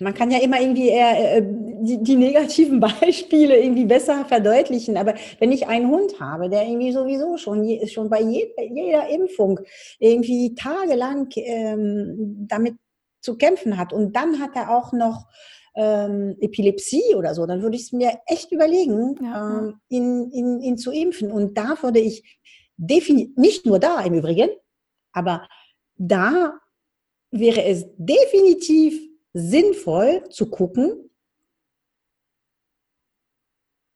[0.00, 4.96] man kann ja immer irgendwie eher, äh, die, die, negativen Beispiele irgendwie besser verdeutlichen.
[4.96, 9.08] Aber wenn ich einen Hund habe, der irgendwie sowieso schon, je, schon bei, je, jeder
[9.08, 9.60] Impfung
[9.98, 12.74] irgendwie tagelang ähm, damit
[13.20, 15.26] zu kämpfen hat und dann hat er auch noch
[15.74, 19.58] ähm, Epilepsie oder so, dann würde ich es mir echt überlegen, ja.
[19.58, 21.30] ähm, ihn, ihn, ihn zu impfen.
[21.30, 22.38] Und da würde ich
[22.76, 24.50] definitiv, nicht nur da im Übrigen,
[25.12, 25.48] aber
[25.96, 26.58] da
[27.30, 29.00] wäre es definitiv
[29.32, 31.10] sinnvoll zu gucken,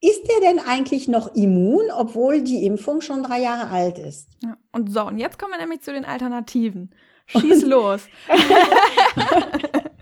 [0.00, 4.28] ist der denn eigentlich noch immun, obwohl die Impfung schon drei Jahre alt ist?
[4.42, 6.94] Ja, und so, und jetzt kommen wir nämlich zu den Alternativen.
[7.26, 8.02] Schieß los.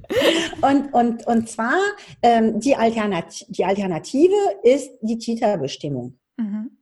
[0.63, 1.79] und, und, und zwar,
[2.23, 6.19] ähm, die, Alternat die Alternative ist die Titerbestimmung.
[6.37, 6.79] Mhm.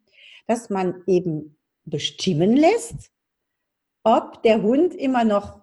[0.47, 3.11] Dass man eben bestimmen lässt,
[4.05, 5.61] ob der Hund immer noch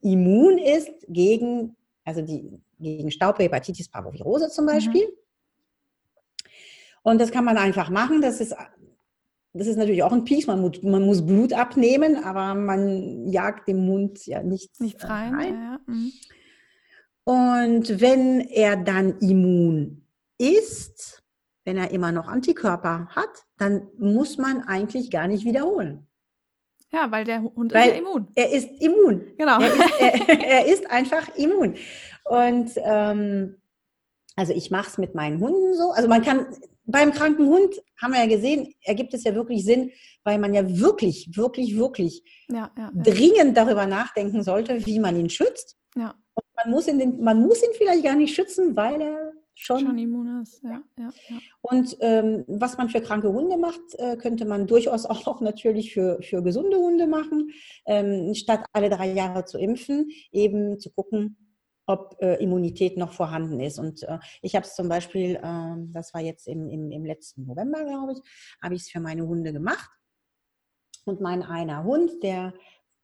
[0.00, 4.68] immun ist gegen also die, gegen Staubhepatitis parvovirose zum mhm.
[4.68, 5.06] Beispiel.
[5.06, 5.12] Mhm.
[7.02, 8.20] Und das kann man einfach machen.
[8.20, 8.54] Das ist,
[9.52, 10.46] das ist natürlich auch ein Pieks.
[10.46, 15.34] Man muss, man muss Blut abnehmen, aber man jagt dem Mund ja nichts, nichts rein.
[15.34, 15.54] rein.
[15.54, 15.80] Ja, ja.
[15.86, 16.12] Mhm.
[17.24, 20.06] Und wenn er dann immun
[20.38, 21.22] ist,
[21.64, 26.08] wenn er immer noch Antikörper hat, dann muss man eigentlich gar nicht wiederholen.
[26.92, 28.28] Ja, weil der Hund weil ist ja immun.
[28.34, 29.32] Er ist immun.
[29.38, 29.60] Genau.
[29.60, 31.76] Er ist, er, er ist einfach immun.
[32.24, 33.62] Und ähm,
[34.36, 35.92] also ich mache es mit meinen Hunden so.
[35.92, 36.46] Also man kann
[36.84, 39.92] beim kranken Hund haben wir ja gesehen, ergibt es ja wirklich Sinn,
[40.24, 45.30] weil man ja wirklich, wirklich, wirklich ja, ja, dringend darüber nachdenken sollte, wie man ihn
[45.30, 45.76] schützt.
[45.96, 46.14] Ja.
[46.56, 49.98] Man muss, ihn den, man muss ihn vielleicht gar nicht schützen, weil er schon, schon
[49.98, 50.62] immun ist.
[50.62, 51.38] Ja, ja, ja.
[51.60, 56.20] Und ähm, was man für kranke Hunde macht, äh, könnte man durchaus auch natürlich für,
[56.22, 57.50] für gesunde Hunde machen,
[57.86, 61.36] ähm, statt alle drei Jahre zu impfen, eben zu gucken,
[61.86, 63.78] ob äh, Immunität noch vorhanden ist.
[63.78, 67.44] Und äh, ich habe es zum Beispiel, äh, das war jetzt im, im, im letzten
[67.44, 68.18] November, glaube ich,
[68.62, 69.90] habe ich es für meine Hunde gemacht.
[71.04, 72.54] Und mein einer Hund, der,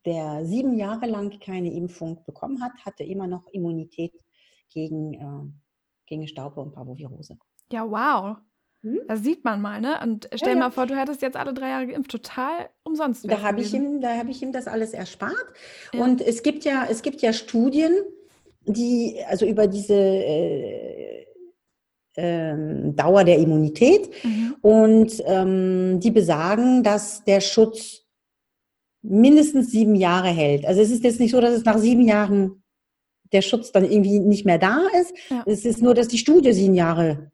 [0.05, 4.13] der sieben Jahre lang keine Impfung bekommen hat, hatte immer noch Immunität
[4.71, 5.69] gegen äh,
[6.09, 7.39] gegen Staube und Parvovirose.
[7.71, 8.39] Ja, wow.
[8.83, 9.01] Hm?
[9.09, 9.99] Das sieht man mal, ne?
[10.03, 10.61] Und stell ja, ja.
[10.61, 13.29] mal vor, du hättest jetzt alle drei Jahre geimpft, total umsonst.
[13.29, 15.47] Da habe ich ihm, da habe ich ihm das alles erspart.
[15.93, 16.03] Ja.
[16.03, 17.93] Und es gibt ja, es gibt ja Studien,
[18.65, 21.27] die also über diese äh,
[22.15, 22.55] äh,
[22.93, 24.57] Dauer der Immunität mhm.
[24.61, 28.05] und ähm, die besagen, dass der Schutz
[29.03, 30.67] mindestens sieben Jahre hält.
[30.67, 32.63] Also es ist jetzt nicht so, dass es nach sieben Jahren
[33.33, 35.15] der Schutz dann irgendwie nicht mehr da ist.
[35.29, 35.43] Ja.
[35.47, 37.31] Es ist nur, dass die Studie sieben Jahre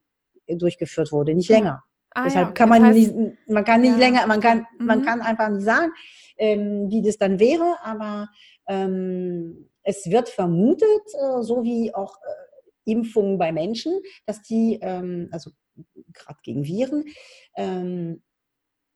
[0.47, 1.83] durchgeführt wurde, nicht länger.
[2.11, 3.99] Ah, Deshalb ja, kann man heißt, nicht, man kann nicht ja.
[3.99, 4.87] länger, man kann, mhm.
[4.87, 5.93] man kann einfach nicht sagen,
[6.37, 8.29] ähm, wie das dann wäre, aber
[8.69, 15.29] ähm, es wird vermutet, äh, so wie auch äh, Impfungen bei Menschen, dass die, ähm,
[15.33, 15.51] also
[16.13, 17.05] gerade gegen Viren,
[17.57, 18.23] ähm,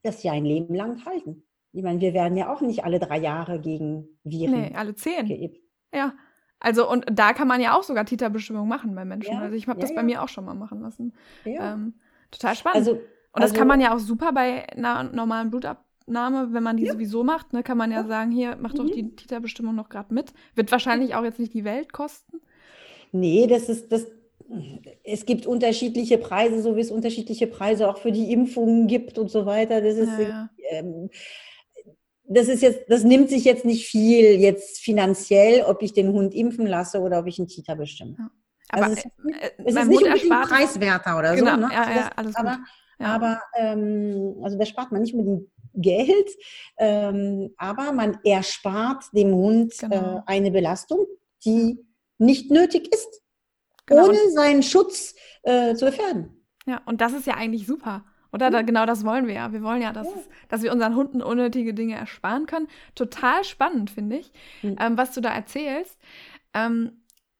[0.02, 1.47] dass sie ein Leben lang halten.
[1.78, 4.62] Ich meine, wir werden ja auch nicht alle drei Jahre gegen Viren.
[4.62, 5.28] Nee, alle zehn.
[5.28, 5.60] Geimpft.
[5.94, 6.12] Ja.
[6.58, 9.34] Also, und da kann man ja auch sogar Titerbestimmung machen bei Menschen.
[9.34, 11.14] Ja, also, ich habe ja, das bei mir auch schon mal machen lassen.
[11.44, 11.74] Ja.
[11.74, 11.94] Ähm,
[12.32, 12.78] total spannend.
[12.78, 13.02] Also, und
[13.34, 17.22] das also, kann man ja auch super bei einer normalen Blutabnahme, wenn man die sowieso
[17.22, 18.90] macht, ne, kann man ja, sagen: Hier, mach doch mhm.
[18.90, 20.32] die Titerbestimmung noch gerade mit.
[20.56, 22.40] Wird wahrscheinlich auch jetzt nicht die Welt kosten.
[23.12, 24.04] Nee, das ist, das,
[25.04, 29.30] es gibt unterschiedliche Preise, so wie es unterschiedliche Preise auch für die Impfungen gibt und
[29.30, 29.80] so weiter.
[29.80, 31.10] Das ist, ja, ähm,
[32.28, 36.34] das ist jetzt, das nimmt sich jetzt nicht viel jetzt finanziell, ob ich den Hund
[36.34, 38.16] impfen lasse oder ob ich einen Titer bestimme.
[38.18, 38.30] Ja.
[38.70, 41.56] Aber also es, äh, es ist nicht unbedingt preiswerter oder genau, so.
[41.56, 41.68] Ne?
[41.72, 42.60] Ja, ja, alles aber, gut.
[43.00, 43.06] Ja.
[43.06, 46.28] aber ähm, also da spart man nicht unbedingt Geld,
[46.78, 50.18] ähm, aber man erspart dem Hund genau.
[50.18, 51.06] äh, eine Belastung,
[51.44, 51.78] die
[52.18, 53.22] nicht nötig ist,
[53.86, 54.08] genau.
[54.08, 55.14] ohne seinen Schutz
[55.44, 56.44] äh, zu gefährden.
[56.66, 58.04] Ja, und das ist ja eigentlich super.
[58.32, 59.52] Oder da, genau das wollen wir ja.
[59.52, 60.06] Wir wollen ja, dass.
[60.06, 62.68] Es, dass wir unseren Hunden unnötige Dinge ersparen können.
[62.94, 64.76] Total spannend, finde ich, mhm.
[64.80, 65.98] ähm, was du da erzählst.
[66.54, 66.92] Ähm,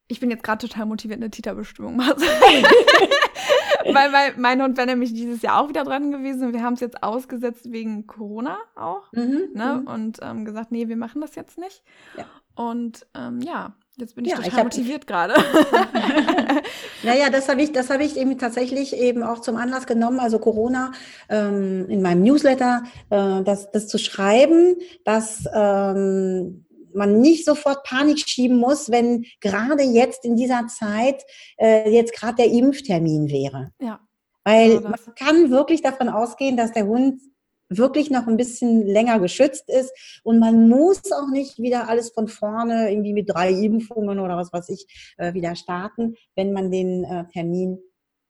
[0.09, 2.17] ich bin jetzt gerade total motiviert, eine Titerbestimmung mal
[3.85, 6.53] weil, weil mein Hund wäre nämlich dieses Jahr auch wieder dran gewesen.
[6.53, 9.13] Wir haben es jetzt ausgesetzt wegen Corona auch.
[9.13, 9.81] Mhm, ne?
[9.83, 9.87] Mhm.
[9.87, 11.83] Und ähm, gesagt, nee, wir machen das jetzt nicht.
[12.17, 12.25] Ja.
[12.55, 15.35] Und ähm, ja, Jetzt bin ich ja, total ich hab, motiviert gerade.
[17.03, 20.39] naja, das habe ich, das habe ich eben tatsächlich eben auch zum Anlass genommen, also
[20.39, 20.93] Corona
[21.29, 28.21] ähm, in meinem Newsletter, äh, das, das zu schreiben, dass ähm, man nicht sofort Panik
[28.21, 31.25] schieben muss, wenn gerade jetzt in dieser Zeit
[31.57, 33.73] äh, jetzt gerade der Impftermin wäre.
[33.81, 33.99] Ja.
[34.45, 37.21] Weil genau man kann wirklich davon ausgehen, dass der Hund
[37.69, 40.21] wirklich noch ein bisschen länger geschützt ist.
[40.23, 44.53] Und man muss auch nicht wieder alles von vorne irgendwie mit drei Impfungen oder was
[44.53, 47.79] weiß ich äh, wieder starten, wenn man den äh, Termin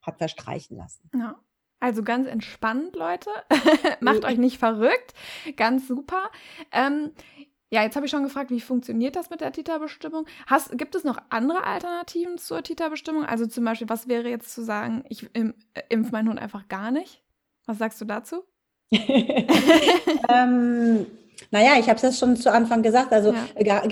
[0.02, 1.10] hat verstreichen lassen.
[1.14, 1.38] Ja.
[1.80, 3.30] Also ganz entspannt, Leute.
[4.00, 5.14] Macht euch nicht verrückt.
[5.56, 6.30] Ganz super.
[6.72, 7.12] Ähm,
[7.70, 10.26] ja, jetzt habe ich schon gefragt, wie funktioniert das mit der Titerbestimmung?
[10.46, 13.24] Hast, gibt es noch andere Alternativen zur Titerbestimmung?
[13.24, 15.52] Also zum Beispiel, was wäre jetzt zu sagen, ich äh,
[15.88, 17.22] impf meinen Hund einfach gar nicht?
[17.66, 18.42] Was sagst du dazu?
[20.28, 21.06] ähm,
[21.50, 23.12] naja, ich habe es schon zu Anfang gesagt.
[23.12, 23.82] Also ja.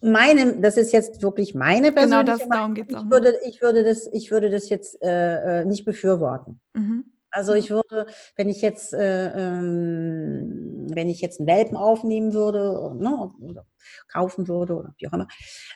[0.00, 3.04] meine, das ist jetzt wirklich meine persönliche Genau, das, darum geht es auch.
[3.04, 6.60] Ich würde, ich, würde das, ich würde das jetzt äh, äh, nicht befürworten.
[6.74, 7.04] Mhm.
[7.30, 12.94] Also ich würde, wenn ich jetzt, äh, ähm, wenn ich jetzt einen Welpen aufnehmen würde
[12.96, 13.66] ne, oder
[14.06, 15.26] kaufen würde oder wie auch immer,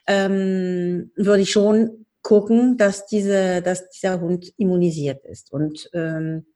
[0.07, 5.53] ähm, würde ich schon gucken, dass diese, dass dieser Hund immunisiert ist.
[5.53, 6.47] Und ähm,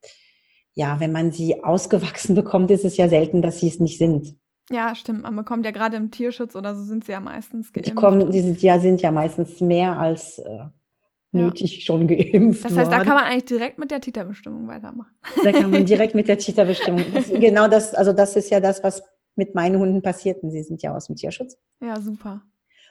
[0.74, 4.36] ja, wenn man sie ausgewachsen bekommt, ist es ja selten, dass sie es nicht sind.
[4.70, 5.22] Ja, stimmt.
[5.22, 7.90] Man bekommt ja gerade im Tierschutz oder so sind sie ja meistens geimpft.
[7.90, 10.64] Die, kommen, die sind, ja, sind ja meistens mehr als äh,
[11.32, 11.80] nötig ja.
[11.82, 12.64] schon geimpft.
[12.64, 12.90] Das heißt, worden.
[12.90, 15.14] da kann man eigentlich direkt mit der Titerbestimmung weitermachen.
[15.44, 17.04] Da kann man direkt mit der Titerbestimmung.
[17.38, 19.02] genau das, also das ist ja das, was
[19.34, 20.38] mit meinen Hunden passiert.
[20.42, 21.58] Sie sind ja aus dem Tierschutz.
[21.80, 22.42] Ja, super.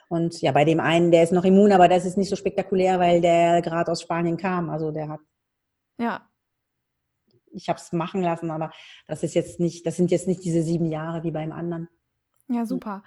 [0.08, 3.00] Und ja, bei dem einen, der ist noch immun, aber das ist nicht so spektakulär,
[3.00, 4.68] weil der gerade aus Spanien kam.
[4.68, 5.20] Also der hat
[5.98, 6.20] ja
[7.52, 8.70] ich habe es machen lassen, aber
[9.06, 11.88] das ist jetzt nicht, das sind jetzt nicht diese sieben Jahre wie beim anderen.
[12.48, 12.66] Ja, hm.
[12.66, 13.02] super.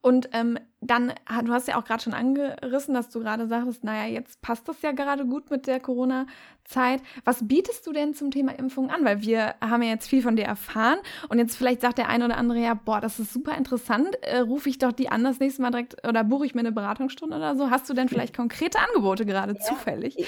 [0.00, 1.12] Und ähm, dann,
[1.44, 4.80] du hast ja auch gerade schon angerissen, dass du gerade sagtest, naja, jetzt passt das
[4.82, 7.02] ja gerade gut mit der Corona-Zeit.
[7.24, 9.04] Was bietest du denn zum Thema Impfung an?
[9.04, 10.98] Weil wir haben ja jetzt viel von dir erfahren
[11.28, 14.38] und jetzt vielleicht sagt der eine oder andere ja, boah, das ist super interessant, äh,
[14.38, 17.36] rufe ich doch die an das nächste Mal direkt oder buche ich mir eine Beratungsstunde
[17.36, 17.70] oder so.
[17.70, 19.60] Hast du denn vielleicht konkrete Angebote gerade ja.
[19.60, 20.16] zufällig?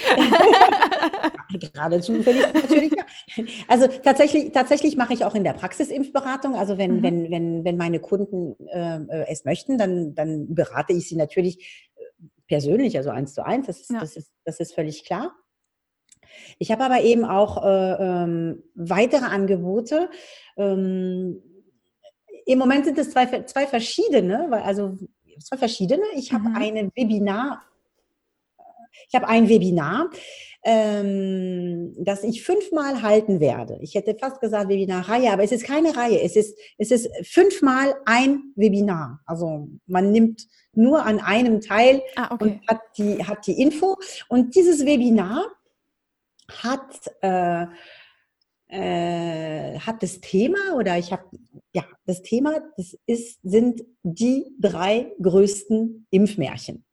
[1.73, 2.93] gerade zufällig natürlich.
[2.93, 3.05] Ja.
[3.69, 6.57] Also tatsächlich, tatsächlich mache ich auch in der Praxis Impfberatung.
[6.57, 7.03] Also wenn, mhm.
[7.03, 11.89] wenn, wenn, wenn meine Kunden äh, äh es möchten, dann, dann berate ich sie natürlich
[11.97, 12.03] äh,
[12.47, 14.01] persönlich, also eins zu eins, das ist, ja.
[14.01, 15.35] das ist, das ist völlig klar.
[16.59, 20.11] Ich habe aber eben auch äh, ähm, weitere Angebote.
[20.57, 21.43] Ähm,
[22.47, 24.97] Im Moment sind es zwei, zwei verschiedene, also
[25.43, 26.05] zwei verschiedene.
[26.15, 26.57] Ich habe mhm.
[26.57, 27.63] eine Webinar,
[29.09, 30.11] ich habe ein Webinar,
[30.63, 33.79] ähm, das ich fünfmal halten werde.
[33.81, 36.21] Ich hätte fast gesagt Webinarreihe, aber es ist keine Reihe.
[36.21, 39.21] Es ist, es ist fünfmal ein Webinar.
[39.25, 42.45] Also man nimmt nur an einem teil ah, okay.
[42.45, 43.97] und hat die, hat die Info.
[44.29, 45.47] Und dieses Webinar
[46.63, 47.67] hat, äh,
[48.69, 51.25] äh, hat das Thema oder ich habe
[51.73, 56.85] ja das Thema, das ist, sind die drei größten Impfmärchen.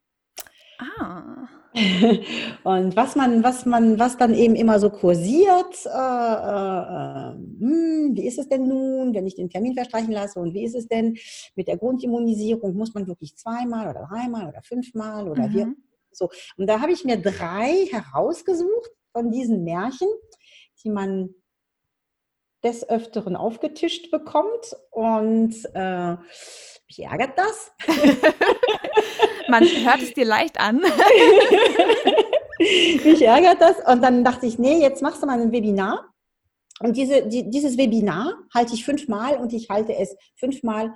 [0.78, 1.48] Ah.
[2.64, 8.26] Und was man, was man, was dann eben immer so kursiert, äh, äh, hm, wie
[8.26, 11.16] ist es denn nun, wenn ich den Termin verstreichen lasse und wie ist es denn
[11.56, 12.74] mit der Grundimmunisierung?
[12.74, 15.54] Muss man wirklich zweimal oder dreimal oder fünfmal oder mhm.
[15.54, 15.66] wie?
[16.12, 16.30] So.
[16.56, 20.08] Und da habe ich mir drei herausgesucht von diesen Märchen,
[20.82, 21.30] die man
[22.64, 26.16] des Öfteren aufgetischt bekommt und äh,
[26.88, 27.72] mich ärgert das.
[29.48, 30.80] Man hört es dir leicht an.
[32.58, 33.76] mich ärgert das.
[33.86, 36.12] Und dann dachte ich, nee, jetzt machst du mal ein Webinar.
[36.80, 40.94] Und diese, die, dieses Webinar halte ich fünfmal und ich halte es fünfmal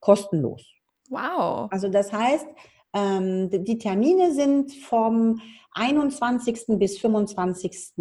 [0.00, 0.64] kostenlos.
[1.10, 1.68] Wow.
[1.70, 2.46] Also das heißt,
[2.94, 5.40] ähm, die Termine sind vom
[5.72, 6.78] 21.
[6.78, 7.92] bis 25.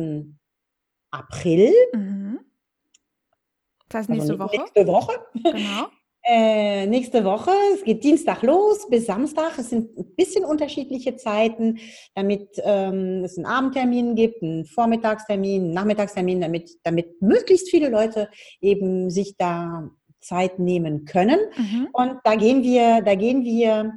[1.11, 1.73] April.
[1.93, 2.24] Mhm.
[3.89, 4.57] Das heißt nächste also Woche.
[4.57, 5.13] Nächste Woche.
[5.33, 5.87] Genau.
[6.27, 9.59] Äh, nächste Woche, es geht Dienstag los bis Samstag.
[9.59, 11.77] Es sind ein bisschen unterschiedliche Zeiten,
[12.15, 18.27] damit ähm, es einen Abendtermin gibt, einen Vormittagstermin, einen Nachmittagstermin, damit, damit möglichst viele Leute
[18.59, 19.87] eben sich da
[20.19, 21.39] Zeit nehmen können.
[21.55, 21.89] Mhm.
[21.93, 23.93] Und da gehen wir, da gehen wir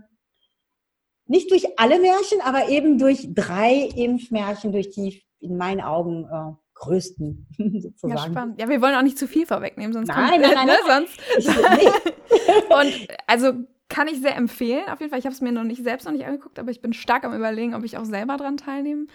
[1.24, 6.52] nicht durch alle Märchen, aber eben durch drei Impfmärchen, durch die in meinen Augen äh,
[6.78, 7.46] größten
[7.80, 8.16] sozusagen.
[8.16, 8.60] Ja, spannend.
[8.60, 11.48] Ja, wir wollen auch nicht zu viel vorwegnehmen, sonst nein, kommt, nein, nein, ne, sonst.
[12.70, 13.52] Und also
[13.88, 14.88] kann ich sehr empfehlen.
[14.88, 16.80] Auf jeden Fall, ich habe es mir noch nicht selbst noch nicht angeguckt, aber ich
[16.80, 19.06] bin stark am überlegen, ob ich auch selber dran teilnehme,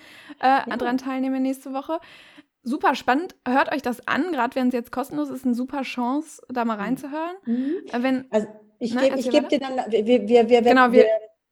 [0.41, 0.77] äh, ja.
[0.77, 1.99] dran teilnehme nächste Woche.
[2.63, 3.35] Super spannend.
[3.47, 6.77] Hört euch das an, gerade wenn es jetzt kostenlos ist, eine super Chance, da mal
[6.77, 6.81] mhm.
[6.81, 7.35] reinzuhören.
[7.45, 7.73] Mhm.
[7.91, 8.47] Äh, wenn, also
[8.79, 11.07] ich ne, gebe geb dir dann, wir, wir, wir, genau, wir, wir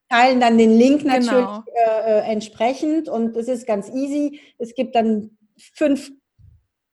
[0.09, 1.63] teilen dann den Link natürlich genau.
[2.05, 4.39] äh entsprechend und es ist ganz easy.
[4.57, 5.37] Es gibt dann
[5.73, 6.11] fünf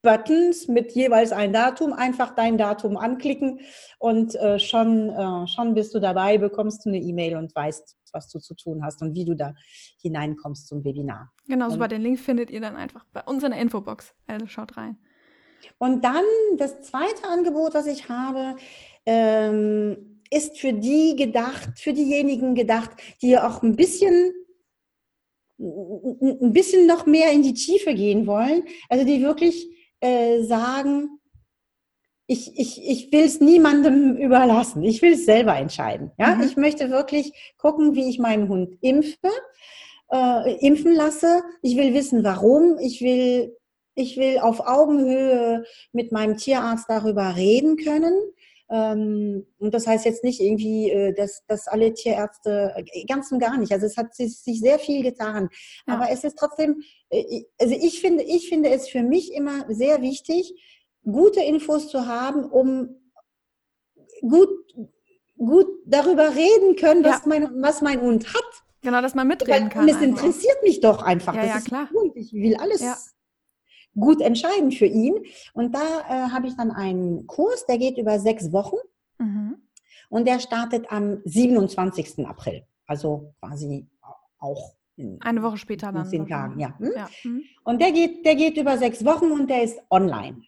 [0.03, 3.61] Buttons mit jeweils ein Datum, einfach dein Datum anklicken
[3.99, 8.29] und äh, schon, äh, schon bist du dabei, bekommst du eine E-Mail und weißt, was
[8.29, 9.55] du zu tun hast und wie du da
[10.01, 11.33] hineinkommst zum Webinar.
[11.47, 11.89] Genau, super.
[11.89, 14.14] Den Link findet ihr dann einfach bei uns in der Infobox.
[14.27, 14.99] Also schaut rein.
[15.79, 16.25] Und dann
[16.57, 18.57] das zweite Angebot, was ich habe,
[19.05, 22.91] ähm, ist für die gedacht, für diejenigen gedacht,
[23.21, 24.33] die auch ein bisschen
[25.59, 29.69] ein bisschen noch mehr in die Tiefe gehen wollen, also die wirklich
[30.01, 31.19] äh, sagen,
[32.29, 36.13] ich, ich, ich will es niemandem überlassen, ich will es selber entscheiden.
[36.19, 36.37] Ja?
[36.37, 36.43] Mhm.
[36.43, 39.31] Ich möchte wirklich gucken, wie ich meinen Hund impfe,
[40.13, 41.43] äh, impfen lasse.
[41.63, 42.79] Ich will wissen, warum.
[42.81, 43.57] Ich will,
[43.95, 48.15] ich will auf Augenhöhe mit meinem Tierarzt darüber reden können.
[48.71, 53.39] Ähm, und das heißt jetzt nicht irgendwie, äh, dass, dass alle Tierärzte, äh, ganz und
[53.39, 53.73] gar nicht.
[53.73, 55.49] Also es hat sich, sehr viel getan.
[55.87, 55.95] Ja.
[55.95, 60.03] Aber es ist trotzdem, äh, also ich finde, ich finde es für mich immer sehr
[60.03, 60.55] wichtig,
[61.03, 62.97] gute Infos zu haben, um
[64.21, 64.51] gut,
[65.37, 67.23] gut darüber reden können, was, ja.
[67.27, 68.64] mein, was mein Hund hat.
[68.83, 69.85] Genau, dass man mitreden kann.
[69.85, 71.35] Und es interessiert mich doch einfach.
[71.35, 71.89] Ja, das ja, klar.
[71.91, 72.12] Gut.
[72.16, 72.81] Ich will alles
[73.99, 75.15] gut entscheiden für ihn.
[75.53, 78.77] Und da äh, habe ich dann einen Kurs, der geht über sechs Wochen
[79.19, 79.57] mhm.
[80.09, 82.27] und der startet am 27.
[82.27, 82.65] April.
[82.87, 83.87] Also quasi
[84.39, 84.75] auch
[85.21, 86.07] eine Woche später dann.
[86.07, 86.77] Zehn Tagen, ja.
[86.79, 86.93] Hm?
[86.97, 87.09] ja.
[87.23, 87.43] Mhm.
[87.65, 90.43] Und der geht, der geht über sechs Wochen und der ist online.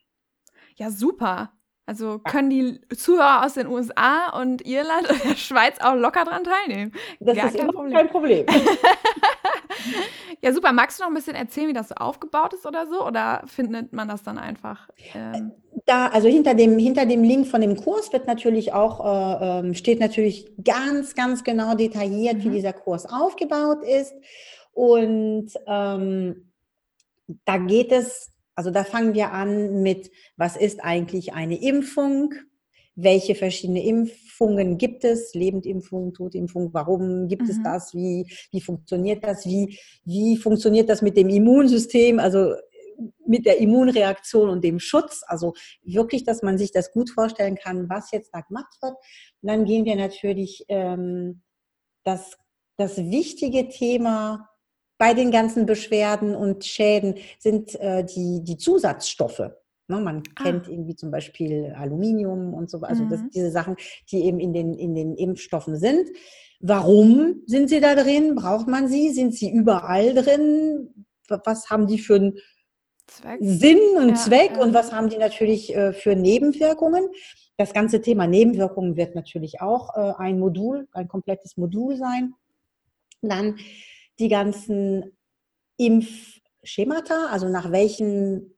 [0.77, 1.53] Ja, super.
[1.91, 6.45] Also können die Zuhörer aus den USA und Irland und der Schweiz auch locker dran
[6.45, 6.93] teilnehmen.
[7.19, 7.93] Das Gar ist kein Problem.
[7.93, 8.47] kein Problem.
[10.43, 10.73] Ja, super.
[10.73, 13.07] Magst du noch ein bisschen erzählen, wie das so aufgebaut ist oder so?
[13.07, 14.89] Oder findet man das dann einfach?
[15.15, 15.53] Ähm
[15.87, 19.75] da, also hinter dem, hinter dem Link von dem Kurs wird natürlich auch, äh, ähm,
[19.75, 22.45] steht natürlich ganz, ganz genau detailliert, mhm.
[22.45, 24.15] wie dieser Kurs aufgebaut ist.
[24.73, 26.53] Und ähm,
[27.45, 32.35] da geht es, also da fangen wir an mit, was ist eigentlich eine Impfung?
[33.03, 37.51] welche verschiedene Impfungen gibt es, Lebendimpfung, Totimpfung, warum gibt mhm.
[37.51, 42.55] es das, wie, wie funktioniert das, wie, wie funktioniert das mit dem Immunsystem, also
[43.27, 47.89] mit der Immunreaktion und dem Schutz, also wirklich, dass man sich das gut vorstellen kann,
[47.89, 48.95] was jetzt da gemacht wird.
[49.41, 51.43] Und dann gehen wir natürlich ähm,
[52.05, 52.37] das,
[52.77, 54.50] das wichtige Thema
[55.01, 59.51] bei den ganzen Beschwerden und Schäden sind äh, die, die Zusatzstoffe.
[59.89, 60.43] Ne, man ah.
[60.43, 63.09] kennt irgendwie zum Beispiel Aluminium und so, also mhm.
[63.09, 63.77] das, diese Sachen,
[64.13, 66.07] die eben in den, in den Impfstoffen sind.
[66.61, 68.35] Warum sind sie da drin?
[68.35, 69.09] Braucht man sie?
[69.09, 71.07] Sind sie überall drin?
[71.29, 72.39] Was haben die für einen
[73.07, 73.39] Zweck.
[73.41, 74.63] Sinn und ja, Zweck ja.
[74.63, 77.09] und was haben die natürlich äh, für Nebenwirkungen?
[77.57, 82.35] Das ganze Thema Nebenwirkungen wird natürlich auch äh, ein Modul, ein komplettes Modul sein.
[83.23, 83.57] Dann
[84.21, 85.17] die ganzen
[85.79, 88.55] Impfschemata, also nach welchen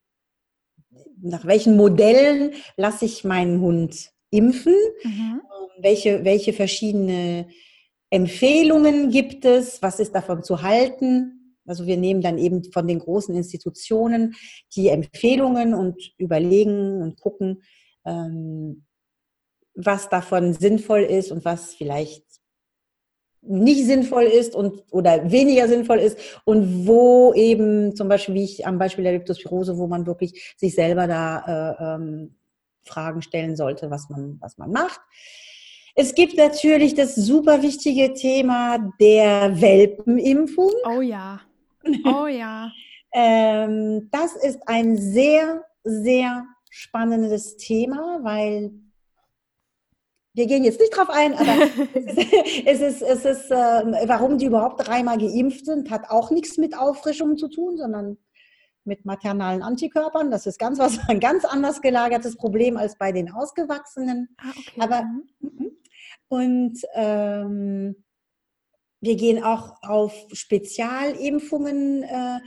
[1.23, 5.41] nach welchen Modellen lasse ich meinen Hund impfen, mhm.
[5.41, 7.47] Ähm, welche, welche verschiedene
[8.11, 9.81] Empfehlungen gibt es?
[9.83, 11.57] Was ist davon zu halten?
[11.65, 14.35] Also wir nehmen dann eben von den großen Institutionen
[14.75, 17.63] die Empfehlungen und überlegen und gucken,
[18.05, 18.85] ähm,
[19.75, 22.25] was davon sinnvoll ist und was vielleicht
[23.43, 28.67] nicht sinnvoll ist und oder weniger sinnvoll ist und wo eben zum Beispiel, wie ich
[28.67, 32.35] am Beispiel der Leptospirose, wo man wirklich sich selber da äh, ähm,
[32.85, 35.01] Fragen stellen sollte, was man, was man macht.
[35.95, 40.73] Es gibt natürlich das super wichtige Thema der Welpenimpfung.
[40.89, 41.41] Oh ja.
[42.05, 42.71] Oh ja.
[43.13, 48.71] ähm, das ist ein sehr, sehr spannendes Thema, weil
[50.35, 51.53] wir gehen jetzt nicht drauf ein, aber
[52.65, 56.77] es ist, es ist, äh, warum die überhaupt dreimal geimpft sind, hat auch nichts mit
[56.77, 58.17] Auffrischung zu tun, sondern
[58.85, 60.31] mit maternalen Antikörpern.
[60.31, 64.35] Das ist ganz was, ein ganz anders gelagertes Problem als bei den Ausgewachsenen.
[64.39, 64.81] Ah, okay.
[64.81, 65.29] Aber, mhm.
[65.41, 65.73] Mhm.
[66.29, 68.05] und ähm,
[69.01, 72.39] wir gehen auch auf Spezialimpfungen äh,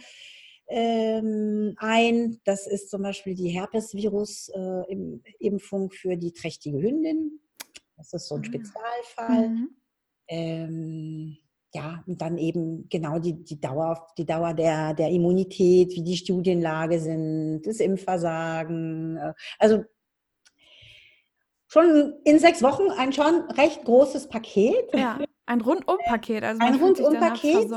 [0.68, 2.40] ähm, ein.
[2.46, 7.40] Das ist zum Beispiel die Herpesvirus-Impfung äh, für die trächtige Hündin.
[7.98, 8.46] Das ist so ein ah.
[8.46, 9.50] Spezialfall.
[9.50, 9.70] Mhm.
[10.28, 11.38] Ähm,
[11.74, 16.16] ja, und dann eben genau die, die Dauer, die Dauer der, der Immunität, wie die
[16.16, 19.18] Studienlage sind, das Impfversagen.
[19.18, 19.84] Äh, also
[21.68, 24.94] schon in sechs Wochen ein schon recht großes Paket.
[24.94, 26.44] Ja, ein Rundumpaket.
[26.44, 27.70] Also ein Rundumpaket.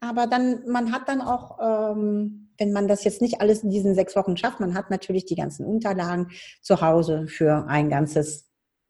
[0.00, 3.94] Aber dann, man hat dann auch, ähm, wenn man das jetzt nicht alles in diesen
[3.94, 6.30] sechs Wochen schafft, man hat natürlich die ganzen Unterlagen
[6.62, 8.47] zu Hause für ein ganzes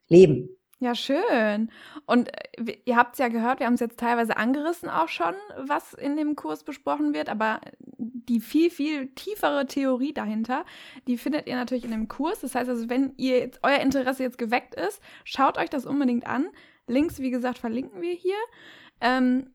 [0.09, 0.49] Leben.
[0.81, 1.73] Ja, schön.
[2.07, 5.35] Und äh, ihr habt es ja gehört, wir haben es jetzt teilweise angerissen auch schon,
[5.57, 7.61] was in dem Kurs besprochen wird, aber
[7.99, 10.65] die viel, viel tiefere Theorie dahinter,
[11.09, 12.41] die findet ihr natürlich in dem Kurs.
[12.41, 16.27] Das heißt also, wenn ihr jetzt, euer Interesse jetzt geweckt ist, schaut euch das unbedingt
[16.27, 16.47] an.
[16.87, 18.39] Links, wie gesagt, verlinken wir hier.
[19.01, 19.51] Ähm,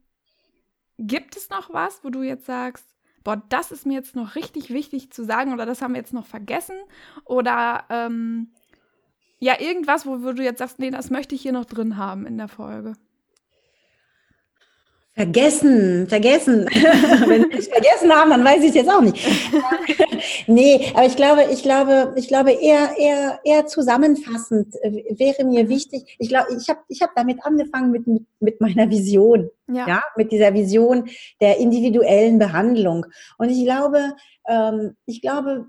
[0.98, 2.86] gibt es noch was, wo du jetzt sagst,
[3.24, 6.14] boah, das ist mir jetzt noch richtig wichtig zu sagen oder das haben wir jetzt
[6.14, 6.76] noch vergessen?
[7.24, 8.52] Oder ähm,
[9.44, 12.26] ja, irgendwas, wo, wo du jetzt sagst, nee, das möchte ich hier noch drin haben
[12.26, 12.94] in der Folge.
[15.16, 16.66] Vergessen, vergessen.
[17.28, 19.28] Wenn wir es vergessen haben, dann weiß ich es jetzt auch nicht.
[20.48, 26.16] nee, aber ich glaube, ich glaube, ich glaube eher, eher, eher zusammenfassend wäre mir wichtig.
[26.20, 29.88] Ich glaube, ich habe, ich habe damit angefangen mit, mit, mit meiner Vision, ja.
[29.88, 31.10] ja, mit dieser Vision
[31.42, 33.06] der individuellen Behandlung.
[33.38, 34.14] Und ich glaube,
[34.48, 35.68] ähm, ich glaube,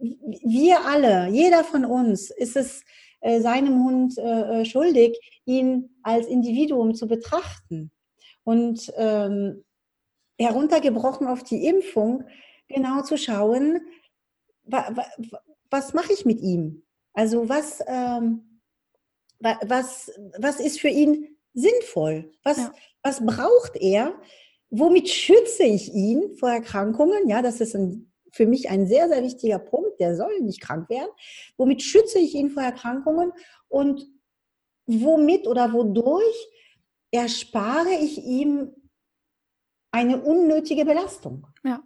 [0.00, 2.82] wir alle, jeder von uns ist es
[3.20, 7.90] äh, seinem Hund äh, äh, schuldig, ihn als Individuum zu betrachten.
[8.44, 9.64] Und ähm,
[10.38, 12.24] heruntergebrochen auf die Impfung,
[12.68, 13.80] genau zu schauen,
[14.64, 15.04] wa, wa,
[15.70, 16.82] was mache ich mit ihm?
[17.12, 18.60] Also was, ähm,
[19.38, 22.32] was, was ist für ihn sinnvoll?
[22.42, 22.72] Was, ja.
[23.02, 24.14] was braucht er?
[24.70, 27.28] Womit schütze ich ihn vor Erkrankungen?
[27.28, 30.00] Ja, das ist ein für mich ein sehr, sehr wichtiger Punkt.
[30.00, 31.10] Der soll nicht krank werden.
[31.56, 33.32] Womit schütze ich ihn vor Erkrankungen
[33.68, 34.06] und
[34.86, 36.48] womit oder wodurch
[37.10, 38.74] erspare ich ihm
[39.90, 41.46] eine unnötige Belastung?
[41.64, 41.82] Ja.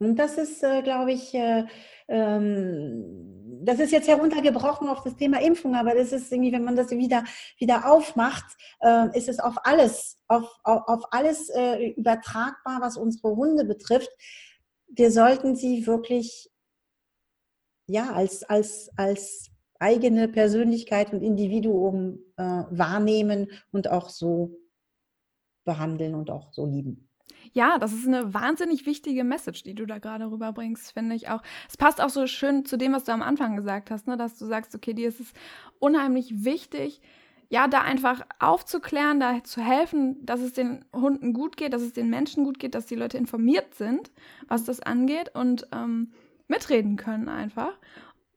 [0.00, 1.66] Und das ist, äh, glaube ich, äh,
[2.06, 6.76] ähm, das ist jetzt heruntergebrochen auf das Thema Impfung, aber das ist irgendwie, wenn man
[6.76, 7.24] das wieder,
[7.58, 8.46] wieder aufmacht,
[8.80, 14.10] äh, ist es auf alles, auf, auf, auf alles äh, übertragbar, was unsere Hunde betrifft
[14.88, 16.50] wir sollten sie wirklich
[17.86, 24.58] ja, als, als, als eigene Persönlichkeit und Individuum äh, wahrnehmen und auch so
[25.64, 27.08] behandeln und auch so lieben.
[27.52, 31.42] Ja, das ist eine wahnsinnig wichtige Message, die du da gerade rüberbringst, finde ich auch.
[31.68, 34.16] Es passt auch so schön zu dem, was du am Anfang gesagt hast, ne?
[34.16, 35.32] dass du sagst, okay, dir ist es
[35.78, 37.00] unheimlich wichtig,
[37.50, 41.94] ja, da einfach aufzuklären, da zu helfen, dass es den Hunden gut geht, dass es
[41.94, 44.10] den Menschen gut geht, dass die Leute informiert sind,
[44.48, 46.12] was das angeht und ähm,
[46.46, 47.72] mitreden können einfach.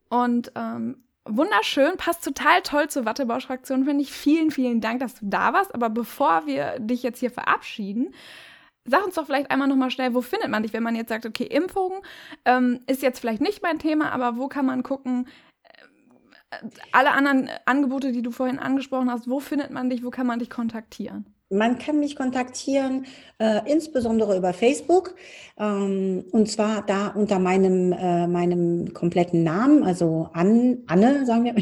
[0.10, 4.12] Und ähm, wunderschön, passt total toll zur Wattebausch-Fraktion, finde ich.
[4.14, 5.76] Vielen, vielen Dank, dass du da warst.
[5.76, 8.14] Aber bevor wir dich jetzt hier verabschieden,
[8.84, 11.28] Sag uns doch vielleicht einmal nochmal schnell, wo findet man dich, wenn man jetzt sagt,
[11.28, 12.04] okay, Impfung
[12.46, 15.28] ähm, ist jetzt vielleicht nicht mein Thema, aber wo kann man gucken,
[16.92, 20.40] alle anderen Angebote, die du vorhin angesprochen hast, wo findet man dich, wo kann man
[20.40, 21.26] dich kontaktieren?
[21.50, 23.06] Man kann mich kontaktieren,
[23.38, 25.16] äh, insbesondere über Facebook,
[25.60, 31.56] ähm, und zwar da unter meinem, äh, meinem kompletten Namen, also An, Anne, sagen wir.